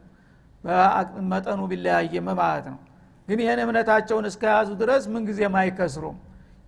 መጠኑ 1.32 1.60
ቢለያየም 1.70 2.28
ማለት 2.40 2.66
ነው። 2.72 2.80
ግን 3.28 3.38
ይህን 3.44 3.60
እምነታቸውን 3.64 4.26
እስከያዙ 4.30 4.68
ድረስ 4.80 5.02
ምንጊዜም 5.14 5.56
አይከስሩም። 5.60 6.16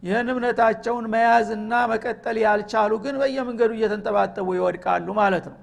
ይህን 0.03 0.29
እምነታቸውን 0.33 1.05
መያዝና 1.15 1.73
መቀጠል 1.93 2.37
ያልቻሉ 2.45 2.93
ግን 3.05 3.15
በየመንገዱ 3.21 3.71
እየተንጠባጠቡ 3.79 4.49
ይወድቃሉ 4.59 5.07
ማለት 5.21 5.47
ነው 5.51 5.59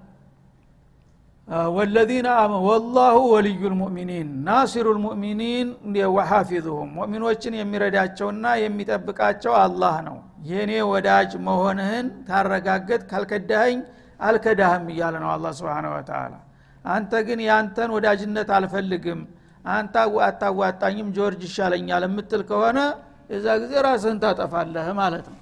ወለዚነ 1.72 2.28
አመ 2.42 2.54
ወላሁ 2.66 3.16
ወልዩ 3.32 3.62
ልሙእሚኒን 3.72 4.28
ናሲሩ 4.46 4.86
ልሙእሚኒን 4.98 5.70
ወሓፊዙሁም 6.16 6.90
ሙእሚኖችን 6.98 7.58
የሚረዳቸውና 7.60 8.46
የሚጠብቃቸው 8.62 9.54
አላህ 9.64 9.96
ነው። 10.08 10.18
የእኔ 10.50 10.72
ወዳጅ 10.92 11.32
መሆንህን 11.48 12.08
ታረጋገጥ 12.30 13.02
ካልከዳኸኝ 13.12 13.80
አልከዳህም 14.20 14.86
እያለ 14.94 15.16
ነው 15.24 15.30
አላ 15.34 15.52
ስብን 15.60 15.88
ወተላ 15.94 16.34
አንተ 16.86 17.14
ግን 17.28 17.40
ያንተን 17.48 17.90
ወዳጅነት 17.96 18.50
አልፈልግም 18.58 19.20
አንተ 19.66 19.96
አታዋጣኝም 20.28 21.10
ጆርጅ 21.18 21.42
ይሻለኛል 21.48 22.04
የምትል 22.08 22.42
ከሆነ 22.50 22.80
የዛ 23.30 23.48
ጊዜ 23.62 23.74
ራስህን 23.86 24.18
ታጠፋለህ 24.24 24.88
ማለት 25.00 25.28
ነው። 25.32 25.38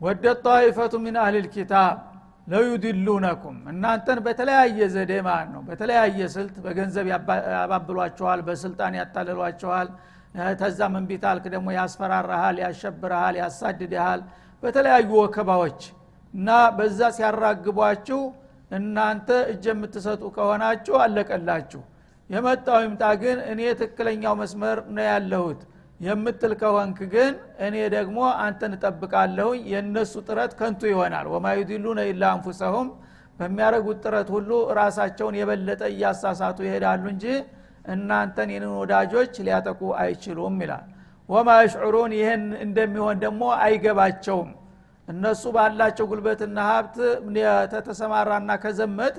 ወደ 0.00 0.24
ጣይፈቱ 0.44 0.94
ሚን 1.04 1.16
አህል 1.22 1.36
ልኪታብ 1.44 1.94
ለዩድሉነኩም 2.48 3.56
እናንተን 3.72 4.18
በተለያየ 4.26 4.78
ዘዴ 4.94 5.12
ማለት 5.26 5.50
ነው። 5.54 5.62
በተለያየ 5.68 6.28
ስልት 6.34 6.54
በገንዘብ 6.64 7.06
ያባብሏቸዋል 7.10 8.40
በስልጣን 8.46 8.94
ያታልሏቸዋል 9.00 9.88
ተዛ 10.60 10.80
መንቢታልክ 10.94 11.44
ደግሞ 11.54 11.68
ያስፈራራሃል 11.76 12.56
ያሸብረሃል 12.64 13.36
ያሳድድሃል። 13.42 14.20
በተለያዩ 14.62 15.10
ወከባዎች 15.20 15.80
እና 16.34 16.48
በዛ 16.78 17.00
ሲያራግቧችሁ 17.16 18.20
እናንተ 18.70 19.28
እጅ 19.52 19.64
የምትሰጡ 19.70 20.22
ከሆናችሁ 20.36 20.94
አለቀላችሁ። 21.04 21.82
የመጣው 22.30 22.80
ይምጣ 22.84 23.04
ግን 23.22 23.38
እኔ 23.52 23.60
ትክክለኛው 23.78 24.34
መስመር 24.40 24.78
ነው 24.96 25.04
ያለሁት 25.10 25.60
የምትል 26.00 26.52
ከሆንክ 26.60 26.98
ግን 27.12 27.32
እኔ 27.66 27.76
ደግሞ 27.94 28.18
አንተን 28.42 28.72
እጠብቃለሁኝ 28.76 29.60
የእነሱ 29.72 30.12
ጥረት 30.26 30.52
ከንቱ 30.58 30.80
ይሆናል። 30.90 31.26
ወማ 31.32 31.46
ዩዲሉነ 31.58 32.00
ኢላ 32.10 32.22
አንፉሰሁም። 32.34 32.88
በሚያደረጉት 33.38 33.98
ጥረት 34.04 34.28
ሁሉ 34.34 34.50
ራሳቸውን 34.78 35.34
የበለጠ 35.40 35.82
እያሳሳቱ 35.92 36.58
ይሄዳሉ 36.66 37.04
እንጂ 37.12 37.24
እናንተን 37.92 38.48
የንን 38.54 38.72
ወዳጆች 38.80 39.34
ሊያጠቁ 39.46 39.80
አይችሉም 40.02 40.56
ይላል። 40.64 40.86
ወማ 41.28 41.48
የሽዑሩን 41.58 42.12
ይህን 42.18 42.44
እንደሚሆን 42.64 43.16
ደግሞ 43.24 43.42
አይገባቸውም። 43.64 44.50
እነሱ 45.08 45.42
ባላቸው 45.56 46.06
ጉልበትና 46.10 46.58
ሀብት 46.70 46.96
ተተሰማራና 47.72 48.50
ከዘመት 48.62 49.16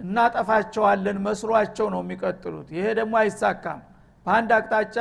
እናጠፋቸዋለን 0.00 1.18
መስሏቸው 1.26 1.86
ነው 1.94 2.00
የሚቀጥሉት። 2.04 2.68
ይሄ 2.76 2.86
ደግሞ 2.98 3.14
አይሳካም 3.22 3.80
በአንድ 4.28 4.50
አቅጣጫ 4.56 4.96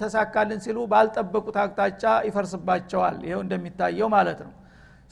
ተሳካልን 0.00 0.60
ሲሉ 0.64 0.78
ባልጠበቁት 0.90 1.56
አቅጣጫ 1.62 2.02
ይፈርስባቸዋል። 2.26 3.16
ይሄው 3.24 3.40
እንደሚታየው 3.44 4.08
ማለት 4.12 4.40
ነው። 4.44 4.52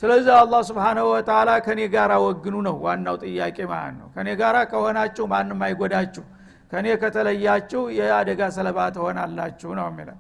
ስለዚህ 0.03 0.33
አላህ 0.37 0.61
ስብሓናሁ 0.69 1.07
ወተላ 1.13 1.51
ከኔ 1.67 1.81
ጋር 1.95 2.13
ወግኑ 2.25 2.57
ነው 2.67 2.77
ዋናው 2.85 3.17
ጥያቄ 3.25 3.59
ማለት 3.73 3.95
ነው። 4.01 4.09
ከኔ 4.17 4.29
ጋር 4.41 4.57
ከሆናችሁ 4.73 5.25
ማንም 5.33 5.63
አይጎዳችሁ 5.67 6.25
ከኔ 6.73 6.87
ከተለያችሁ 7.03 7.83
የአደጋ 7.99 8.41
ሰለባ 8.57 8.79
ትሆናላችሁ 8.97 9.71
ነው 9.79 9.89
የሚለው። 9.91 10.19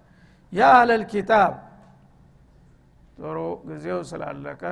ያ 0.52 0.72
አህለል 0.72 1.04
ኪታብ 1.12 1.52
ጥሩ 3.18 3.36
ጊዜው 3.68 4.00
ስላለቀ 4.10 4.62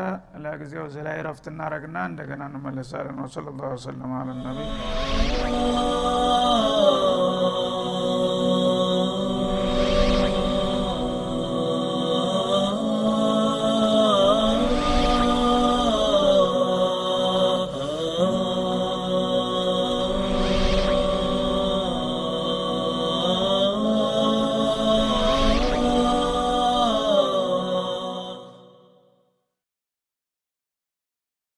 ለጊዜው 0.45 0.85
እዚህ 0.89 1.03
ላይ 1.07 1.17
ረፍት 1.29 1.47
እናረግና 1.53 1.97
እንደገና 2.11 2.43
እንመለሳለን። 2.51 3.19
ወሰለ 3.25 3.47
ላሁ 3.59 3.71
ወሰለም 3.77 4.13
አለ 4.19 4.29
ነቢይ 4.41 4.71